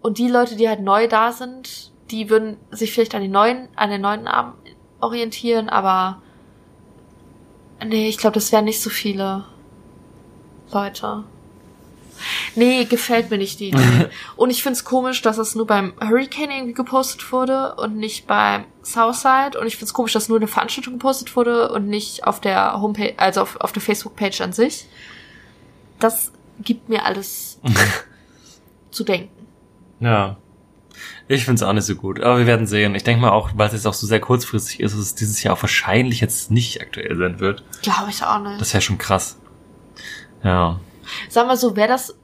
[0.00, 3.68] Und die Leute, die halt neu da sind, die würden sich vielleicht an die neuen,
[3.76, 4.54] an den neuen Namen
[5.00, 6.20] orientieren, aber
[7.84, 9.44] nee, ich glaube, das wären nicht so viele
[10.72, 11.24] Leute.
[12.56, 14.08] Nee, gefällt mir nicht die Idee.
[14.36, 18.64] und ich find's komisch, dass es nur beim Hurricane irgendwie gepostet wurde und nicht beim
[18.82, 19.58] Southside.
[19.58, 23.14] Und ich find's komisch, dass nur eine Veranstaltung gepostet wurde und nicht auf der Homepage,
[23.16, 24.86] also auf, auf der Facebook-Page an sich.
[26.00, 27.60] Das gibt mir alles
[28.90, 29.46] zu denken.
[30.00, 30.36] Ja.
[31.30, 32.94] Ich find's auch nicht so gut, aber wir werden sehen.
[32.94, 35.42] Ich denke mal auch, weil es jetzt auch so sehr kurzfristig ist, dass es dieses
[35.42, 37.62] Jahr auch wahrscheinlich jetzt nicht aktuell sein wird.
[37.82, 38.58] Glaube ich auch nicht.
[38.58, 39.38] Das ja schon krass.
[40.42, 40.80] Ja.
[41.28, 42.16] Sag mal so, wäre das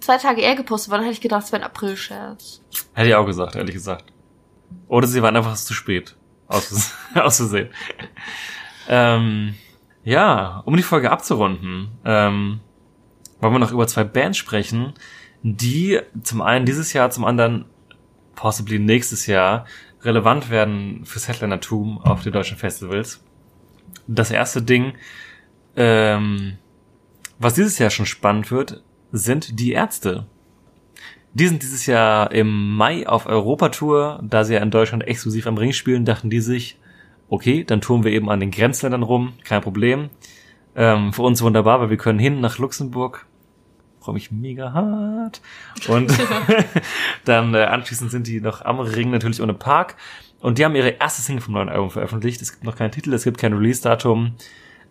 [0.00, 2.60] zwei Tage eher gepostet worden, hätte ich gedacht, es wäre ein April-Scherz.
[2.92, 4.06] Hätte ich auch gesagt, ehrlich gesagt.
[4.88, 6.16] Oder sie waren einfach zu spät.
[6.48, 7.68] Aus, aus Versehen.
[8.88, 9.54] ähm,
[10.02, 12.60] ja, um die Folge abzurunden, ähm,
[13.40, 14.92] wollen wir noch über zwei Bands sprechen,
[15.42, 17.66] die zum einen dieses Jahr, zum anderen
[18.34, 19.66] possibly nächstes Jahr
[20.02, 23.22] relevant werden fürs Headlinertum auf den deutschen Festivals.
[24.06, 24.94] Das erste Ding,
[25.76, 26.58] ähm,
[27.38, 28.82] was dieses Jahr schon spannend wird,
[29.12, 30.26] sind die Ärzte.
[31.32, 34.20] Die sind dieses Jahr im Mai auf Europatour.
[34.22, 36.78] Da sie ja in Deutschland exklusiv am Ring spielen, dachten die sich,
[37.28, 40.10] okay, dann touren wir eben an den Grenzländern rum, kein Problem.
[40.76, 43.26] Ähm, für uns wunderbar, weil wir können hin nach Luxemburg.
[44.04, 45.40] Freue mich mega hart.
[45.88, 46.12] Und
[47.24, 49.96] dann äh, anschließend sind die noch am Ring, natürlich ohne Park.
[50.40, 52.42] Und die haben ihre erste Single vom neuen Album veröffentlicht.
[52.42, 54.34] Es gibt noch keinen Titel, es gibt kein Release-Datum.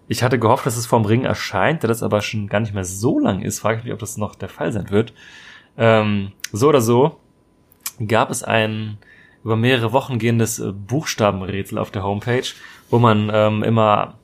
[0.08, 2.86] Ich hatte gehofft, dass es vom Ring erscheint, da das aber schon gar nicht mehr
[2.86, 5.14] so lang ist, frage ich mich, ob das noch der Fall sein wird.
[5.78, 7.20] Ähm, so oder so
[8.08, 8.98] gab es ein
[9.44, 12.48] über mehrere Wochen gehendes äh, Buchstabenrätsel auf der Homepage,
[12.90, 14.16] wo man ähm, immer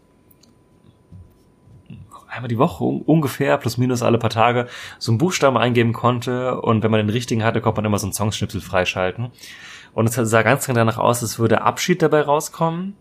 [2.39, 4.67] einmal die Woche un- ungefähr, plus minus alle paar Tage,
[4.97, 8.07] so einen Buchstaben eingeben konnte und wenn man den richtigen hatte, konnte man immer so
[8.07, 9.31] einen Songschnipsel freischalten.
[9.93, 12.95] Und es sah ganz danach aus, als würde Abschied dabei rauskommen.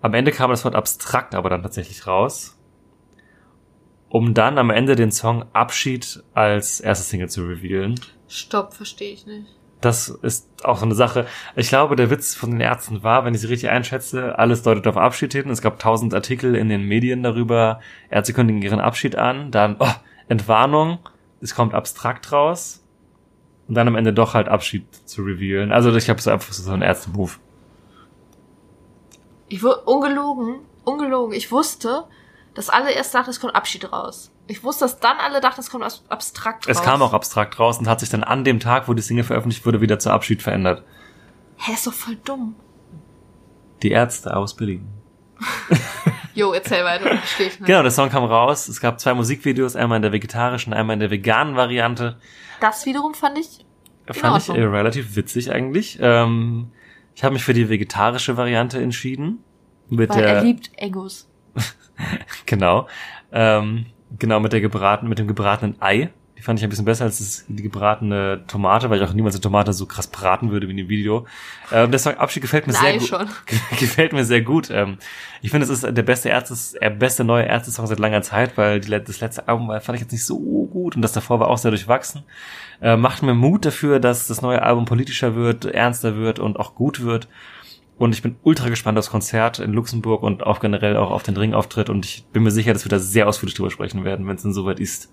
[0.00, 2.56] Am Ende kam das Wort abstrakt aber dann tatsächlich raus.
[4.08, 8.00] Um dann am Ende den Song Abschied als erste Single zu revealen.
[8.26, 9.46] Stopp, verstehe ich nicht.
[9.80, 11.26] Das ist auch so eine Sache.
[11.56, 14.86] Ich glaube, der Witz von den Ärzten war, wenn ich sie richtig einschätze, alles deutet
[14.86, 15.48] auf Abschied hin.
[15.48, 17.80] Es gab tausend Artikel in den Medien darüber.
[18.10, 19.50] Ärzte kündigen ihren Abschied an.
[19.50, 19.88] Dann, oh,
[20.28, 20.98] Entwarnung.
[21.40, 22.84] Es kommt abstrakt raus.
[23.68, 25.72] Und dann am Ende doch halt Abschied zu revealen.
[25.72, 27.32] Also ich habe so einfach so einen Ärzte-Move.
[29.48, 31.34] Ich wurde ungelogen, ungelogen.
[31.34, 32.04] Ich wusste,
[32.54, 34.29] dass alle erst dachten, es kommt Abschied raus.
[34.50, 36.76] Ich wusste, dass dann alle dachten, es kommt abs- abstrakt raus.
[36.76, 39.24] Es kam auch abstrakt raus und hat sich dann an dem Tag, wo die Single
[39.24, 40.82] veröffentlicht wurde, wieder zu Abschied verändert.
[41.56, 42.56] Hä, ist doch voll dumm.
[43.82, 44.88] Die Ärzte aus Berlin.
[46.32, 47.66] Jo, erzähl weiter, verstehe ich nicht.
[47.66, 48.68] Genau, der Song kam raus.
[48.68, 52.18] Es gab zwei Musikvideos, einmal in der vegetarischen, einmal in der veganen Variante.
[52.60, 53.66] Das wiederum fand ich
[54.12, 55.98] Fand ich äh, relativ witzig eigentlich.
[56.00, 56.70] Ähm,
[57.14, 59.42] ich habe mich für die vegetarische Variante entschieden.
[59.88, 61.28] Mit Weil der, er liebt Egos.
[62.46, 62.86] genau,
[63.32, 63.86] ähm,
[64.18, 66.10] genau mit der gebratenen, mit dem gebratenen Ei.
[66.36, 69.34] Die fand ich ein bisschen besser als das, die gebratene Tomate, weil ich auch niemals
[69.34, 71.26] eine Tomate so krass braten würde wie in dem Video.
[71.70, 73.08] Ähm, der Song Abschied gefällt mir Ein sehr gut.
[73.08, 73.28] schon.
[73.78, 74.70] gefällt mir sehr gut.
[74.70, 74.96] Ähm,
[75.42, 78.80] ich finde, es ist der beste Ärzte, der beste neue Ärzte-Song seit langer Zeit, weil
[78.80, 81.48] die, das letzte Album war, fand ich jetzt nicht so gut und das davor war
[81.48, 82.22] auch sehr durchwachsen.
[82.80, 86.74] Äh, macht mir Mut dafür, dass das neue Album politischer wird, ernster wird und auch
[86.74, 87.28] gut wird.
[88.00, 91.36] Und ich bin ultra gespannt aufs Konzert in Luxemburg und auch generell auch auf den
[91.36, 91.90] Ringauftritt.
[91.90, 94.42] Und ich bin mir sicher, dass wir da sehr ausführlich drüber sprechen werden, wenn es
[94.42, 95.12] dann soweit ist.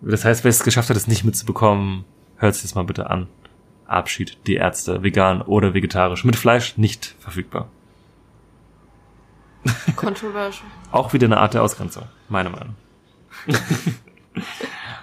[0.00, 2.04] Das heißt, wer es geschafft hat, es nicht mitzubekommen,
[2.34, 3.28] hört sich das mal bitte an.
[3.86, 7.68] Abschied, die Ärzte, vegan oder vegetarisch, mit Fleisch nicht verfügbar.
[9.94, 10.66] Controversial.
[10.90, 12.74] Auch wieder eine Art der Ausgrenzung, meine Meinung.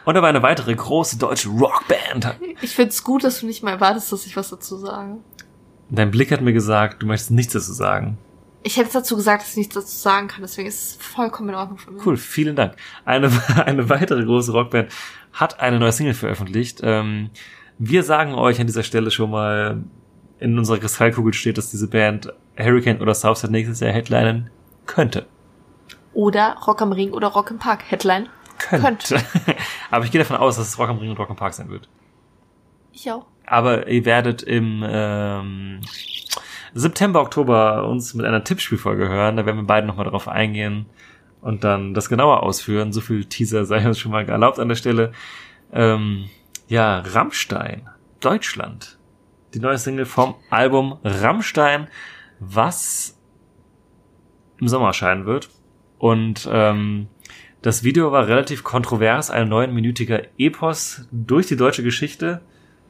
[0.04, 2.38] und da war eine weitere große deutsche Rockband.
[2.62, 5.20] Ich find's gut, dass du nicht mal erwartest, dass ich was dazu sage.
[5.90, 8.18] Dein Blick hat mir gesagt, du möchtest nichts dazu sagen.
[8.64, 11.56] Ich hätte dazu gesagt, dass ich nichts dazu sagen kann, deswegen ist es vollkommen in
[11.56, 12.06] Ordnung für mich.
[12.06, 12.76] Cool, vielen Dank.
[13.06, 13.30] Eine,
[13.66, 14.92] eine weitere große Rockband
[15.34, 16.80] hat eine neue Single veröffentlicht.
[16.82, 17.30] Ähm,
[17.78, 19.84] wir sagen euch an dieser Stelle schon mal,
[20.40, 24.50] in unserer Kristallkugel steht, dass diese Band Hurricane oder Southside nächstes Jahr headlinen
[24.86, 25.26] könnte.
[26.14, 27.84] Oder Rock am Ring oder Rock im Park.
[27.88, 28.30] Headline.
[28.58, 29.22] Könnte.
[29.92, 31.70] Aber ich gehe davon aus, dass es Rock am Ring und Rock am Park sein
[31.70, 31.90] wird.
[32.96, 33.26] Ich auch.
[33.46, 35.82] Aber ihr werdet im ähm,
[36.74, 39.36] September, Oktober uns mit einer Tippspielfolge hören.
[39.36, 40.86] Da werden wir beide nochmal drauf eingehen
[41.42, 42.94] und dann das genauer ausführen.
[42.94, 45.12] So viel Teaser sei uns schon mal erlaubt an der Stelle.
[45.74, 46.30] Ähm,
[46.68, 47.90] ja, Rammstein,
[48.22, 48.98] Deutschland.
[49.54, 51.90] Die neue Single vom Album Rammstein,
[52.40, 53.20] was
[54.58, 55.50] im Sommer erscheinen wird.
[56.00, 57.08] Und ähm,
[57.62, 62.42] das Video war relativ kontrovers, ein neunminütiger Epos durch die deutsche Geschichte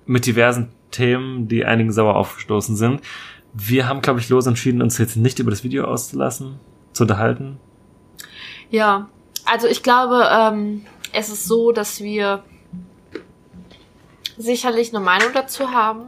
[0.05, 3.01] mit diversen Themen, die einigen sauer aufgestoßen sind.
[3.53, 6.59] Wir haben, glaube ich, los entschieden, uns jetzt nicht über das Video auszulassen,
[6.93, 7.57] zu unterhalten.
[8.69, 9.09] Ja,
[9.45, 12.43] also ich glaube, ähm, es ist so, dass wir
[14.37, 16.07] sicherlich eine Meinung dazu haben.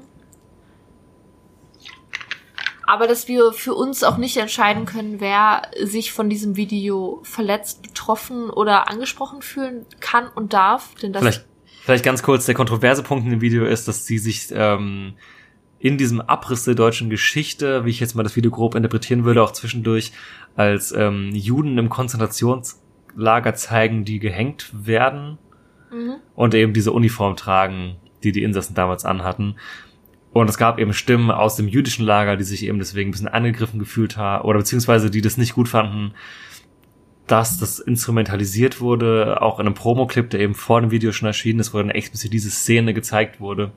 [2.87, 7.81] aber dass wir für uns auch nicht entscheiden können, wer sich von diesem Video verletzt,
[7.81, 10.95] betroffen oder angesprochen fühlen kann und darf.
[10.95, 11.45] Denn das Vielleicht,
[11.87, 15.13] vielleicht ganz kurz, der kontroverse Punkt in dem Video ist, dass sie sich ähm,
[15.79, 19.41] in diesem Abriss der deutschen Geschichte, wie ich jetzt mal das Video grob interpretieren würde,
[19.41, 20.11] auch zwischendurch
[20.57, 25.37] als ähm, Juden im Konzentrationslager zeigen, die gehängt werden
[25.89, 26.15] Mhm.
[26.35, 29.55] und eben diese Uniform tragen, die die Insassen damals anhatten.
[30.33, 33.29] Und es gab eben Stimmen aus dem jüdischen Lager, die sich eben deswegen ein bisschen
[33.29, 36.13] angegriffen gefühlt haben oder beziehungsweise die das nicht gut fanden,
[37.27, 41.59] dass das instrumentalisiert wurde, auch in einem Promoclip, der eben vor dem Video schon erschienen
[41.59, 43.73] ist, wo dann explizit diese Szene gezeigt wurde.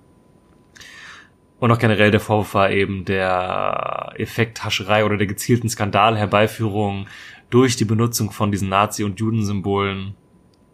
[1.59, 7.07] Und auch generell der Vorwurf war eben der Effekthascherei oder der gezielten Skandalherbeiführung
[7.51, 10.15] durch die Benutzung von diesen Nazi- und Judensymbolen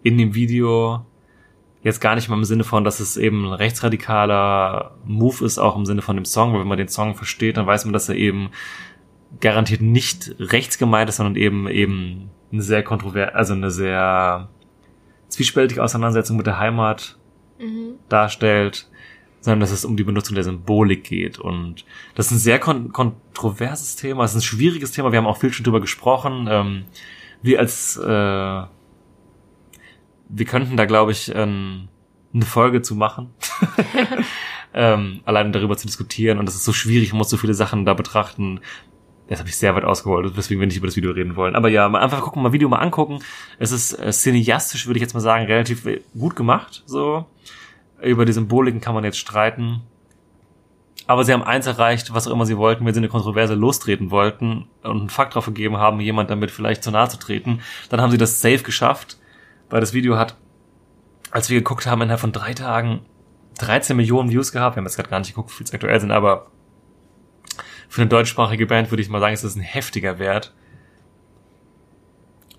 [0.03, 1.05] in dem Video.
[1.83, 5.77] Jetzt gar nicht mal im Sinne von, dass es eben ein rechtsradikaler Move ist, auch
[5.77, 8.09] im Sinne von dem Song, weil wenn man den Song versteht, dann weiß man, dass
[8.09, 8.51] er eben
[9.41, 14.49] garantiert nicht rechts gemeint ist, sondern eben eben eine sehr kontrovers, also eine sehr
[15.29, 17.17] zwiespältige Auseinandersetzung mit der Heimat
[17.59, 17.95] Mhm.
[18.09, 18.89] darstellt,
[19.41, 21.39] sondern dass es um die Benutzung der Symbolik geht.
[21.39, 21.85] Und
[22.15, 25.39] das ist ein sehr kon kontroverses Thema, es ist ein schwieriges Thema, wir haben auch
[25.39, 26.49] viel schon drüber gesprochen.
[26.51, 26.85] Ähm,
[27.43, 28.63] wir als äh,
[30.29, 31.89] wir könnten da, glaube ich, ähm,
[32.35, 33.31] eine Folge zu machen.
[34.75, 36.39] ähm, allein darüber zu diskutieren.
[36.39, 38.61] Und das ist so schwierig, man muss so viele Sachen da betrachten.
[39.29, 41.57] Das habe ich sehr weit ausgeholt, weswegen wir nicht über das Video reden wollen.
[41.57, 43.19] Aber ja, mal einfach gucken, mal Video mal angucken.
[43.59, 46.85] Es ist äh, cineastisch, würde ich jetzt mal sagen, relativ äh, gut gemacht.
[46.87, 47.27] So
[48.03, 49.83] über die Symboliken kann man jetzt streiten.
[51.07, 54.11] Aber sie haben eins erreicht, was auch immer sie wollten, wenn sie eine Kontroverse lostreten
[54.11, 57.61] wollten und einen Fakt drauf gegeben haben, jemand damit vielleicht zu nahe zu treten,
[57.91, 59.17] dann haben sie das safe geschafft,
[59.71, 60.37] weil das Video hat,
[61.31, 63.01] als wir geguckt haben, innerhalb von drei Tagen
[63.59, 64.75] 13 Millionen Views gehabt.
[64.75, 66.49] Wir haben jetzt gerade gar nicht geguckt, wie viel es aktuell sind, aber
[67.89, 70.53] für eine deutschsprachige Band würde ich mal sagen, ist das ein heftiger Wert.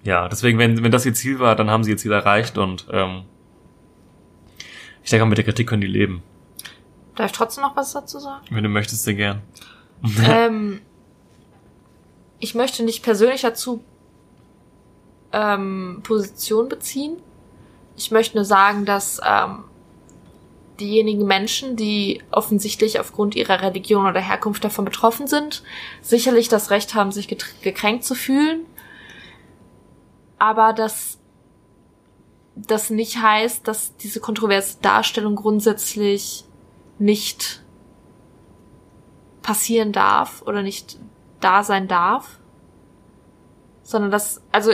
[0.04, 2.88] Ja, deswegen, wenn, wenn das ihr Ziel war, dann haben sie ihr Ziel erreicht und
[2.92, 3.24] ähm,
[5.04, 6.24] ich denke, mit der Kritik können die leben.
[7.16, 8.46] Darf ich trotzdem noch was dazu sagen?
[8.50, 9.42] Wenn du möchtest, sehr gern.
[10.24, 10.82] ähm,
[12.40, 13.84] ich möchte nicht persönlich dazu
[15.34, 17.18] ähm, Position beziehen.
[17.96, 19.64] Ich möchte nur sagen, dass ähm,
[20.80, 25.64] diejenigen Menschen, die offensichtlich aufgrund ihrer Religion oder Herkunft davon betroffen sind,
[26.02, 28.66] sicherlich das Recht haben, sich gekränkt zu fühlen.
[30.40, 31.20] Aber dass
[32.56, 36.46] das nicht heißt, dass diese kontroverse Darstellung grundsätzlich
[37.00, 37.64] nicht
[39.42, 40.98] passieren darf oder nicht
[41.40, 42.40] da sein darf,
[43.84, 44.72] sondern dass, also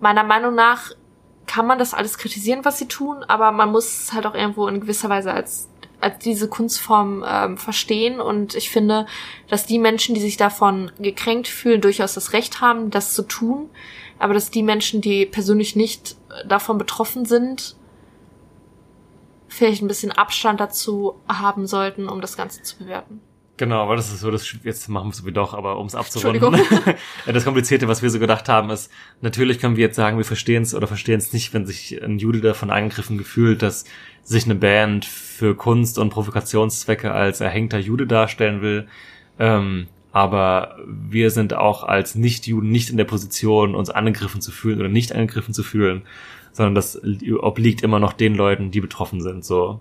[0.00, 0.92] meiner Meinung nach
[1.48, 4.68] kann man das alles kritisieren, was sie tun, aber man muss es halt auch irgendwo
[4.68, 5.68] in gewisser Weise als
[6.00, 9.06] als diese Kunstform ähm, verstehen und ich finde,
[9.48, 13.68] dass die Menschen, die sich davon gekränkt fühlen, durchaus das Recht haben, das zu tun,
[14.20, 17.74] aber dass die Menschen, die persönlich nicht äh, davon betroffen sind,
[19.48, 23.20] vielleicht ein bisschen Abstand dazu haben sollten, um das Ganze zu bewerten.
[23.58, 25.96] Genau, weil das ist so, das, jetzt machen wir es wie doch, aber um es
[25.96, 26.60] abzurunden.
[27.26, 28.90] Das Komplizierte, was wir so gedacht haben, ist,
[29.20, 32.18] natürlich können wir jetzt sagen, wir verstehen es oder verstehen es nicht, wenn sich ein
[32.18, 33.84] Jude davon angegriffen gefühlt, dass
[34.22, 38.86] sich eine Band für Kunst und Provokationszwecke als erhängter Jude darstellen will.
[39.40, 44.78] Ähm, aber wir sind auch als Nicht-Juden nicht in der Position, uns angegriffen zu fühlen
[44.78, 46.02] oder nicht angegriffen zu fühlen,
[46.52, 47.00] sondern das
[47.40, 49.80] obliegt immer noch den Leuten, die betroffen sind, so.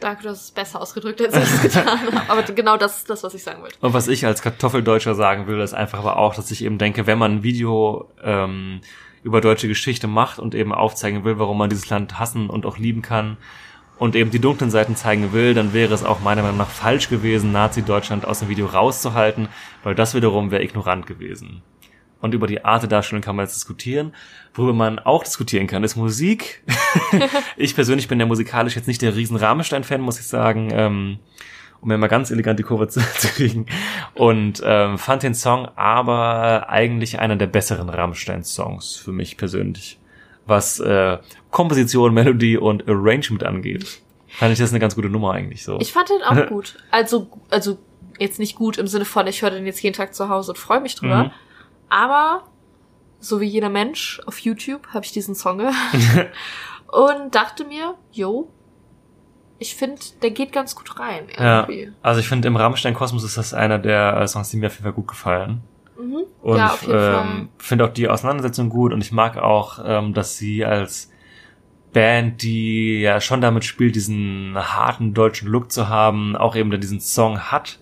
[0.00, 2.22] Danke, du hast es besser ausgedrückt, als ich es getan habe.
[2.28, 3.76] Aber genau das ist das, was ich sagen wollte.
[3.80, 7.06] Und was ich als Kartoffeldeutscher sagen will, ist einfach aber auch, dass ich eben denke,
[7.06, 8.80] wenn man ein Video ähm,
[9.22, 12.78] über deutsche Geschichte macht und eben aufzeigen will, warum man dieses Land hassen und auch
[12.78, 13.38] lieben kann
[13.98, 17.08] und eben die dunklen Seiten zeigen will, dann wäre es auch meiner Meinung nach falsch
[17.08, 19.48] gewesen, Nazi-Deutschland aus dem Video rauszuhalten,
[19.82, 21.62] weil das wiederum wäre ignorant gewesen.
[22.26, 24.12] Und über die Art der Darstellung kann man jetzt diskutieren.
[24.52, 26.64] Worüber man auch diskutieren kann, ist Musik.
[27.56, 30.70] ich persönlich bin ja musikalisch jetzt nicht der riesen Rahmenstein-Fan, muss ich sagen.
[30.72, 31.18] Ähm,
[31.80, 33.66] um mir mal ganz elegant die Kurve zu, zu kriegen.
[34.14, 40.00] Und ähm, fand den Song aber eigentlich einer der besseren Rammstein-Songs für mich persönlich.
[40.46, 41.18] Was äh,
[41.52, 44.00] Komposition, Melodie und Arrangement angeht.
[44.26, 45.78] Fand ich das eine ganz gute Nummer eigentlich so.
[45.78, 46.76] Ich fand den auch gut.
[46.90, 47.78] Also, also
[48.18, 50.58] jetzt nicht gut im Sinne von, ich höre den jetzt jeden Tag zu Hause und
[50.58, 51.24] freue mich drüber.
[51.24, 51.30] Mhm.
[51.88, 52.44] Aber
[53.20, 55.74] so wie jeder Mensch auf YouTube habe ich diesen Song gehört
[56.88, 58.48] und dachte mir, yo,
[59.58, 61.92] ich finde, der geht ganz gut rein ja, irgendwie.
[62.02, 64.84] also ich finde im Rammstein-Kosmos ist das einer der äh, Songs, die mir auf jeden
[64.84, 65.62] Fall gut gefallen.
[65.98, 66.24] Mhm.
[66.42, 70.12] Und ja, auf jeden ähm, finde auch die Auseinandersetzung gut und ich mag auch, ähm,
[70.12, 71.10] dass sie als
[71.92, 77.00] Band, die ja schon damit spielt, diesen harten deutschen Look zu haben, auch eben diesen
[77.00, 77.78] Song hat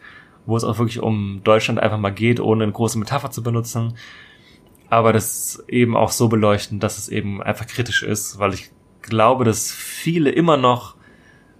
[0.46, 3.96] wo es auch wirklich um Deutschland einfach mal geht, ohne eine große Metapher zu benutzen.
[4.90, 8.70] Aber das eben auch so beleuchten, dass es eben einfach kritisch ist, weil ich
[9.02, 10.94] glaube, dass viele immer noch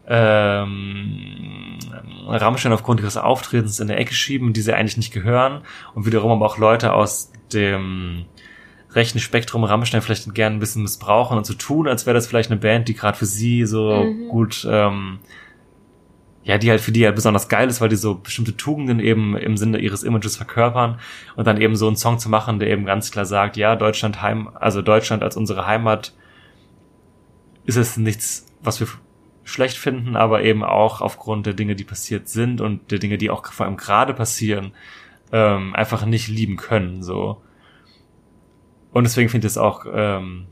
[0.07, 1.78] ähm,
[2.26, 5.62] Rammstein aufgrund ihres Auftretens in der Ecke schieben, die sie eigentlich nicht gehören
[5.95, 8.26] und wiederum aber auch Leute aus dem
[8.93, 12.51] rechten Spektrum Rammstein vielleicht gerne ein bisschen missbrauchen und so tun, als wäre das vielleicht
[12.51, 14.28] eine Band, die gerade für sie so Mhm.
[14.28, 15.18] gut, ähm,
[16.45, 19.37] ja, die halt für die halt besonders geil ist, weil die so bestimmte Tugenden eben
[19.37, 21.01] im Sinne ihres Images verkörpern
[21.37, 24.21] und dann eben so einen Song zu machen, der eben ganz klar sagt, ja, Deutschland
[24.21, 26.13] Heim, also Deutschland als unsere Heimat
[27.65, 28.89] ist es nichts, was wir
[29.43, 33.31] schlecht finden, aber eben auch aufgrund der Dinge, die passiert sind und der Dinge, die
[33.31, 34.73] auch vor allem gerade passieren,
[35.33, 37.43] ähm, einfach nicht lieben können, so.
[38.93, 40.47] Und deswegen finde ich es auch, ähm,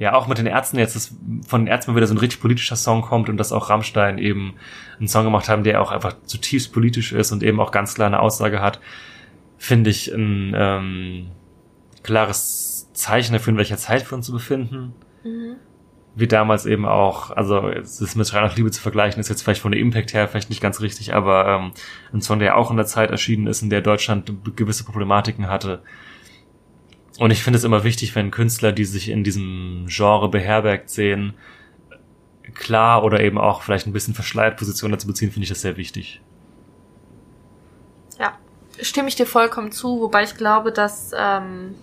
[0.00, 1.14] ja, auch mit den Ärzten jetzt, dass
[1.46, 4.16] von den Ärzten mal wieder so ein richtig politischer Song kommt und dass auch Rammstein
[4.16, 4.54] eben
[4.98, 8.06] einen Song gemacht haben, der auch einfach zutiefst politisch ist und eben auch ganz klar
[8.06, 8.80] eine Aussage hat,
[9.58, 11.26] finde ich ein ähm,
[12.02, 14.94] klares Zeichen dafür, in welcher Zeit wir uns so befinden.
[16.14, 19.60] Wie damals eben auch, also ist mit Schrei nach Liebe zu vergleichen, ist jetzt vielleicht
[19.60, 21.72] von der Impact her vielleicht nicht ganz richtig, aber ähm,
[22.14, 25.82] ein Song, der auch in der Zeit erschienen ist, in der Deutschland gewisse Problematiken hatte.
[27.18, 31.34] Und ich finde es immer wichtig, wenn Künstler, die sich in diesem Genre beherbergt sehen,
[32.54, 35.76] klar oder eben auch vielleicht ein bisschen verschleiert Position dazu beziehen, finde ich das sehr
[35.76, 36.20] wichtig.
[38.18, 38.38] Ja,
[38.80, 41.74] stimme ich dir vollkommen zu, wobei ich glaube, dass, ähm,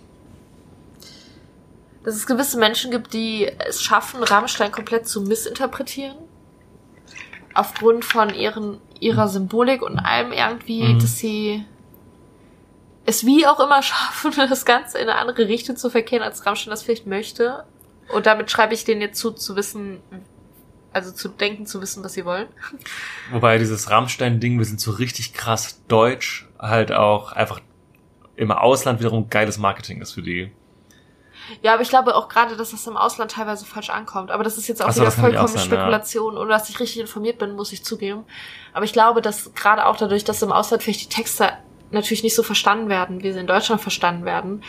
[2.04, 6.16] dass es gewisse Menschen gibt, die es schaffen, Rammstein komplett zu missinterpretieren.
[7.54, 10.98] Aufgrund von ihren, ihrer Symbolik und allem irgendwie, Mhm.
[11.00, 11.64] dass sie
[13.08, 16.70] es wie auch immer schaffen, das Ganze in eine andere Richtung zu verkehren, als Rammstein
[16.70, 17.64] das vielleicht möchte.
[18.08, 20.00] Und damit schreibe ich denen jetzt zu, zu wissen,
[20.92, 22.48] also zu denken, zu wissen, was sie wollen.
[23.32, 27.60] Wobei dieses Rammstein-Ding, wir sind so richtig krass deutsch, halt auch einfach
[28.36, 30.52] im Ausland wiederum geiles Marketing ist für die.
[31.62, 34.30] Ja, aber ich glaube auch gerade, dass das im Ausland teilweise falsch ankommt.
[34.30, 35.60] Aber das ist jetzt auch so, wieder vollkommen ja.
[35.60, 38.24] Spekulation, ohne dass ich richtig informiert bin, muss ich zugeben.
[38.74, 41.52] Aber ich glaube, dass gerade auch dadurch, dass im Ausland vielleicht die Texte
[41.90, 44.62] natürlich nicht so verstanden werden, wie sie in Deutschland verstanden werden.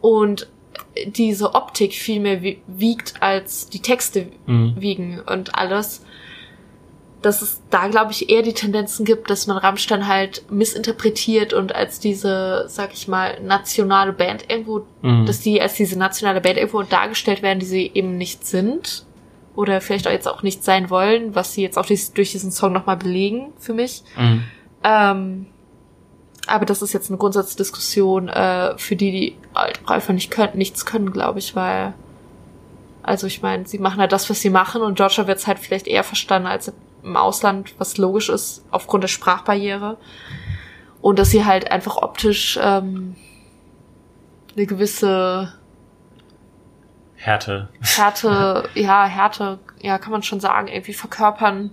[0.00, 0.48] Und
[1.06, 4.74] diese Optik viel mehr wie- wiegt, als die Texte Mhm.
[4.78, 6.04] wiegen und alles.
[7.20, 11.72] Dass es da, glaube ich, eher die Tendenzen gibt, dass man Rammstein halt missinterpretiert und
[11.72, 15.26] als diese, sag ich mal, nationale Band irgendwo Mhm.
[15.26, 19.04] dass die als diese nationale Band irgendwo dargestellt werden, die sie eben nicht sind.
[19.54, 22.72] Oder vielleicht auch jetzt auch nicht sein wollen, was sie jetzt auch durch diesen Song
[22.72, 24.02] nochmal belegen für mich.
[24.16, 24.42] Mhm.
[24.82, 25.46] Ähm,
[26.46, 29.36] aber das ist jetzt eine Grundsatzdiskussion, äh, für die, die
[29.86, 31.94] einfach nicht können, nichts können, glaube ich, weil,
[33.02, 35.58] also ich meine, sie machen halt das, was sie machen und Georgia wird es halt
[35.58, 36.72] vielleicht eher verstanden als
[37.02, 39.96] im Ausland, was logisch ist, aufgrund der Sprachbarriere.
[41.00, 43.16] Und dass sie halt einfach optisch ähm,
[44.56, 45.52] eine gewisse
[47.16, 47.68] Härte.
[47.80, 51.70] Härte, ja, Härte, ja, kann man schon sagen, irgendwie verkörpern.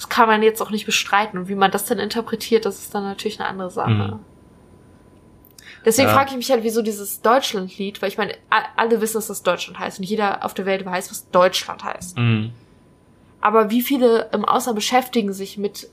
[0.00, 1.38] Das kann man jetzt auch nicht bestreiten.
[1.38, 3.90] Und wie man das dann interpretiert, das ist dann natürlich eine andere Sache.
[3.90, 4.18] Mhm.
[5.84, 6.14] Deswegen Ja.
[6.14, 8.32] frage ich mich halt, wieso dieses Deutschland-Lied, weil ich meine,
[8.76, 12.16] alle wissen, dass das Deutschland heißt und jeder auf der Welt weiß, was Deutschland heißt.
[12.16, 12.52] Mhm.
[13.42, 15.90] Aber wie viele im Ausland beschäftigen sich mit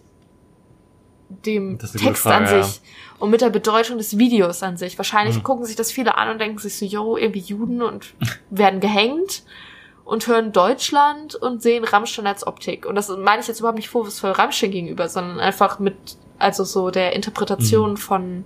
[1.46, 2.64] dem Text Frage, an ja.
[2.64, 2.80] sich
[3.20, 4.98] und mit der Bedeutung des Videos an sich?
[4.98, 5.44] Wahrscheinlich Mhm.
[5.44, 8.14] gucken sich das viele an und denken sich so, yo, irgendwie Juden und
[8.50, 9.44] werden gehängt
[10.08, 12.86] und hören Deutschland und sehen Rammstein als Optik.
[12.86, 15.96] Und das meine ich jetzt überhaupt nicht vorwurfsvoll Rammstein gegenüber, sondern einfach mit,
[16.40, 17.98] also so der Interpretation Mhm.
[17.98, 18.46] von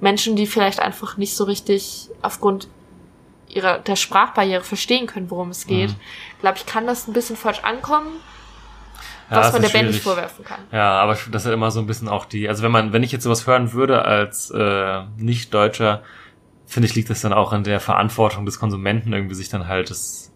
[0.00, 2.68] Menschen, die vielleicht einfach nicht so richtig aufgrund
[3.48, 5.90] ihrer der Sprachbarriere verstehen können, worum es geht.
[5.90, 5.96] Mhm.
[6.40, 8.08] Glaube ich, kann das ein bisschen falsch ankommen,
[9.30, 10.60] was man der Band nicht vorwerfen kann.
[10.70, 13.02] Ja, aber das ist ja immer so ein bisschen auch die, also wenn man, wenn
[13.02, 16.02] ich jetzt sowas hören würde als äh, Nicht-Deutscher,
[16.66, 19.88] finde ich, liegt das dann auch in der Verantwortung des Konsumenten, irgendwie sich dann halt
[19.88, 20.30] das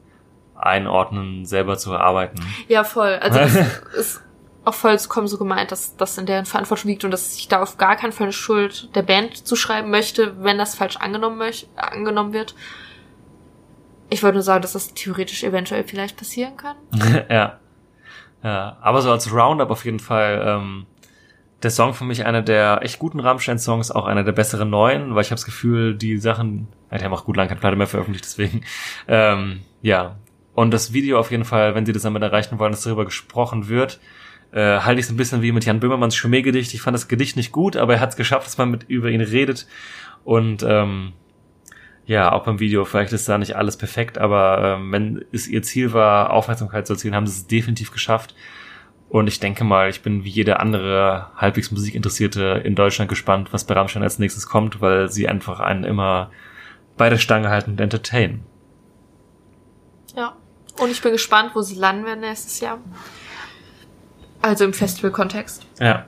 [0.59, 2.41] Einordnen selber zu erarbeiten.
[2.69, 3.15] Ja, voll.
[3.21, 3.55] Also das
[3.97, 4.23] ist
[4.65, 7.79] auch vollkommen so gemeint, dass das in deren Verantwortung liegt und dass ich da auf
[7.79, 12.33] gar keinen Fall eine Schuld der Band zuschreiben möchte, wenn das falsch angenommen, möch angenommen
[12.33, 12.55] wird.
[14.11, 16.77] Ich wollte nur sagen, dass das theoretisch eventuell vielleicht passieren kann.
[17.31, 17.59] ja.
[18.43, 20.87] Ja, aber so als Roundup auf jeden Fall ähm,
[21.63, 25.23] der Song für mich einer der echt guten Rammstein-Songs, auch einer der besseren neuen, weil
[25.23, 27.89] ich habe das Gefühl, die Sachen, ja, die haben auch gut lange keine Platte mehr
[27.89, 28.63] veröffentlicht, deswegen,
[29.09, 30.17] ähm, ja.
[30.59, 33.69] Und das Video auf jeden Fall, wenn sie das damit erreichen wollen, dass darüber gesprochen
[33.69, 34.01] wird,
[34.51, 36.75] äh, halte ich es ein bisschen wie mit Jan Böhmermanns Schmähgedicht.
[36.75, 39.09] Ich fand das Gedicht nicht gut, aber er hat es geschafft, dass man mit über
[39.09, 39.69] ihn redet.
[40.25, 41.13] Und ähm,
[42.07, 45.63] ja, auch beim Video, vielleicht ist da nicht alles perfekt, aber ähm, wenn es ihr
[45.63, 48.35] Ziel war, Aufmerksamkeit zu erzielen, haben sie es definitiv geschafft.
[49.09, 53.63] Und ich denke mal, ich bin wie jeder andere halbwegs Musikinteressierte in Deutschland gespannt, was
[53.63, 56.33] bei Rammstein als nächstes kommt, weil sie einfach einen immer
[56.97, 58.45] bei der Stange halten und entertainen.
[60.17, 60.35] Ja.
[60.79, 62.79] Und ich bin gespannt, wo sie landen werden nächstes Jahr.
[64.41, 65.67] Also im Festival-Kontext.
[65.81, 66.07] Ja.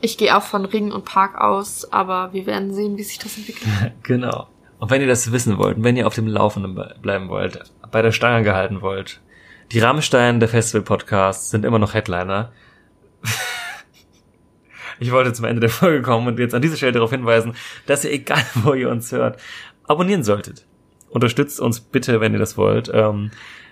[0.00, 3.36] Ich gehe auch von Ring und Park aus, aber wir werden sehen, wie sich das
[3.38, 3.68] entwickelt.
[4.02, 4.48] Genau.
[4.78, 7.58] Und wenn ihr das wissen wollt, wenn ihr auf dem Laufenden be- bleiben wollt,
[7.90, 9.20] bei der Stange gehalten wollt,
[9.72, 12.52] die Rammstein der Festival-Podcasts sind immer noch Headliner.
[15.00, 17.56] Ich wollte zum Ende der Folge kommen und jetzt an dieser Stelle darauf hinweisen,
[17.86, 19.40] dass ihr, egal wo ihr uns hört,
[19.88, 20.66] abonnieren solltet.
[21.14, 22.90] Unterstützt uns bitte, wenn ihr das wollt.
[22.92, 23.30] Ähm,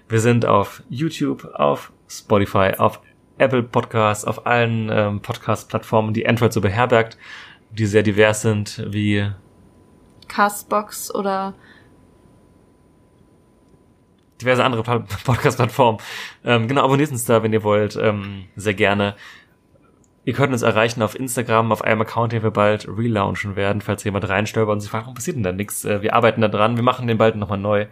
[0.09, 3.01] wir sind auf YouTube, auf Spotify, auf
[3.37, 7.19] Apple Podcasts, auf allen ähm, Podcast-Plattformen, die Android so beherbergt,
[7.73, 9.29] die sehr divers sind, wie
[10.29, 11.55] Castbox oder
[14.41, 14.85] diverse andere
[15.25, 15.99] Podcast-Plattformen.
[16.45, 17.97] Ähm, genau, abonniert uns da, wenn ihr wollt.
[17.97, 19.17] Ähm, sehr gerne.
[20.25, 24.05] Ihr könnt uns erreichen auf Instagram, auf einem Account, den wir bald relaunchen werden, falls
[24.05, 25.85] jemand reinstolpert und sich fragt, warum passiert denn da nichts?
[25.85, 27.87] Äh, wir arbeiten da dran, wir machen den bald nochmal neu.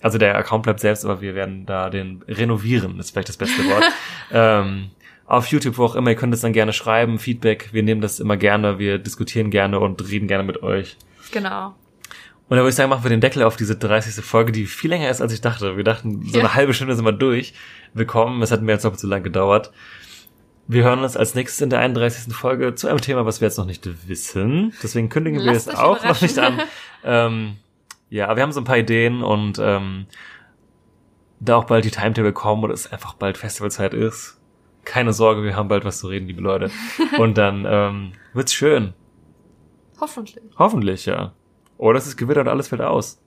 [0.00, 3.62] Also der Account bleibt selbst, aber wir werden da den renovieren, ist vielleicht das beste
[3.64, 3.84] Wort.
[4.32, 4.90] ähm,
[5.26, 8.20] auf YouTube, wo auch immer, ihr könnt es dann gerne schreiben, Feedback, wir nehmen das
[8.20, 10.96] immer gerne, wir diskutieren gerne und reden gerne mit euch.
[11.32, 11.74] genau.
[12.46, 14.22] Und da würde ich sagen, machen wir den Deckel auf diese 30.
[14.22, 15.78] Folge, die viel länger ist, als ich dachte.
[15.78, 16.44] Wir dachten, so Ja.
[16.44, 17.54] eine halbe Stunde sind wir durch.
[17.94, 19.72] Willkommen, es hat mir jetzt noch zu lang gedauert.
[20.66, 22.34] Wir hören uns als nächstes in der 31.
[22.34, 24.72] Folge zu einem Thema, was wir jetzt noch nicht wissen.
[24.82, 26.62] Deswegen kündigen wir Lasst es auch noch nicht an.
[27.04, 27.56] ähm,
[28.08, 30.06] ja, aber wir haben so ein paar Ideen und ähm,
[31.40, 34.40] da auch bald die Timetable kommen oder es einfach bald Festivalzeit ist.
[34.84, 36.70] Keine Sorge, wir haben bald was zu reden, liebe Leute.
[37.18, 38.92] Und dann ähm, wird's schön.
[39.98, 40.44] Hoffentlich.
[40.58, 41.32] Hoffentlich, ja.
[41.78, 43.23] Oder es ist Gewitter und alles fällt aus.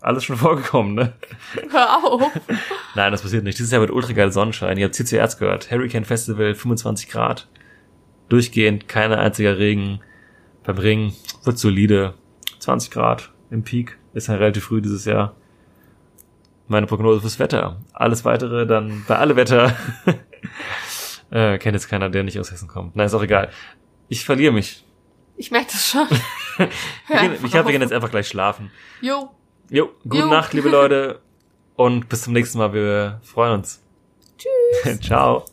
[0.00, 1.12] Alles schon vorgekommen, ne?
[1.70, 2.22] Hör auf.
[2.94, 3.58] Nein, das passiert nicht.
[3.58, 4.78] Dieses Jahr wird ultra geil Sonnenschein.
[4.78, 5.70] Ihr habt CCRs gehört.
[5.70, 7.48] Hurricane Festival, 25 Grad.
[8.28, 10.00] Durchgehend, keine einziger Regen.
[10.64, 11.12] Beim Ring
[11.44, 12.14] wird solide.
[12.58, 13.98] 20 Grad im Peak.
[14.12, 15.36] Ist ja relativ früh dieses Jahr.
[16.68, 17.80] Meine Prognose fürs Wetter.
[17.92, 19.76] Alles weitere dann bei alle Wetter.
[21.30, 22.96] äh, kennt jetzt keiner, der nicht aus Hessen kommt.
[22.96, 23.50] Nein, ist auch egal.
[24.08, 24.84] Ich verliere mich.
[25.36, 26.06] Ich merke das schon.
[27.42, 28.70] Ich glaube, wir gehen jetzt einfach gleich schlafen.
[29.02, 29.35] Jo.
[29.70, 30.26] Jo, gute Jo.
[30.28, 31.20] Nacht, liebe Leute.
[31.74, 32.72] Und bis zum nächsten Mal.
[32.72, 33.82] Wir freuen uns.
[34.38, 35.00] Tschüss.
[35.06, 35.44] Ciao.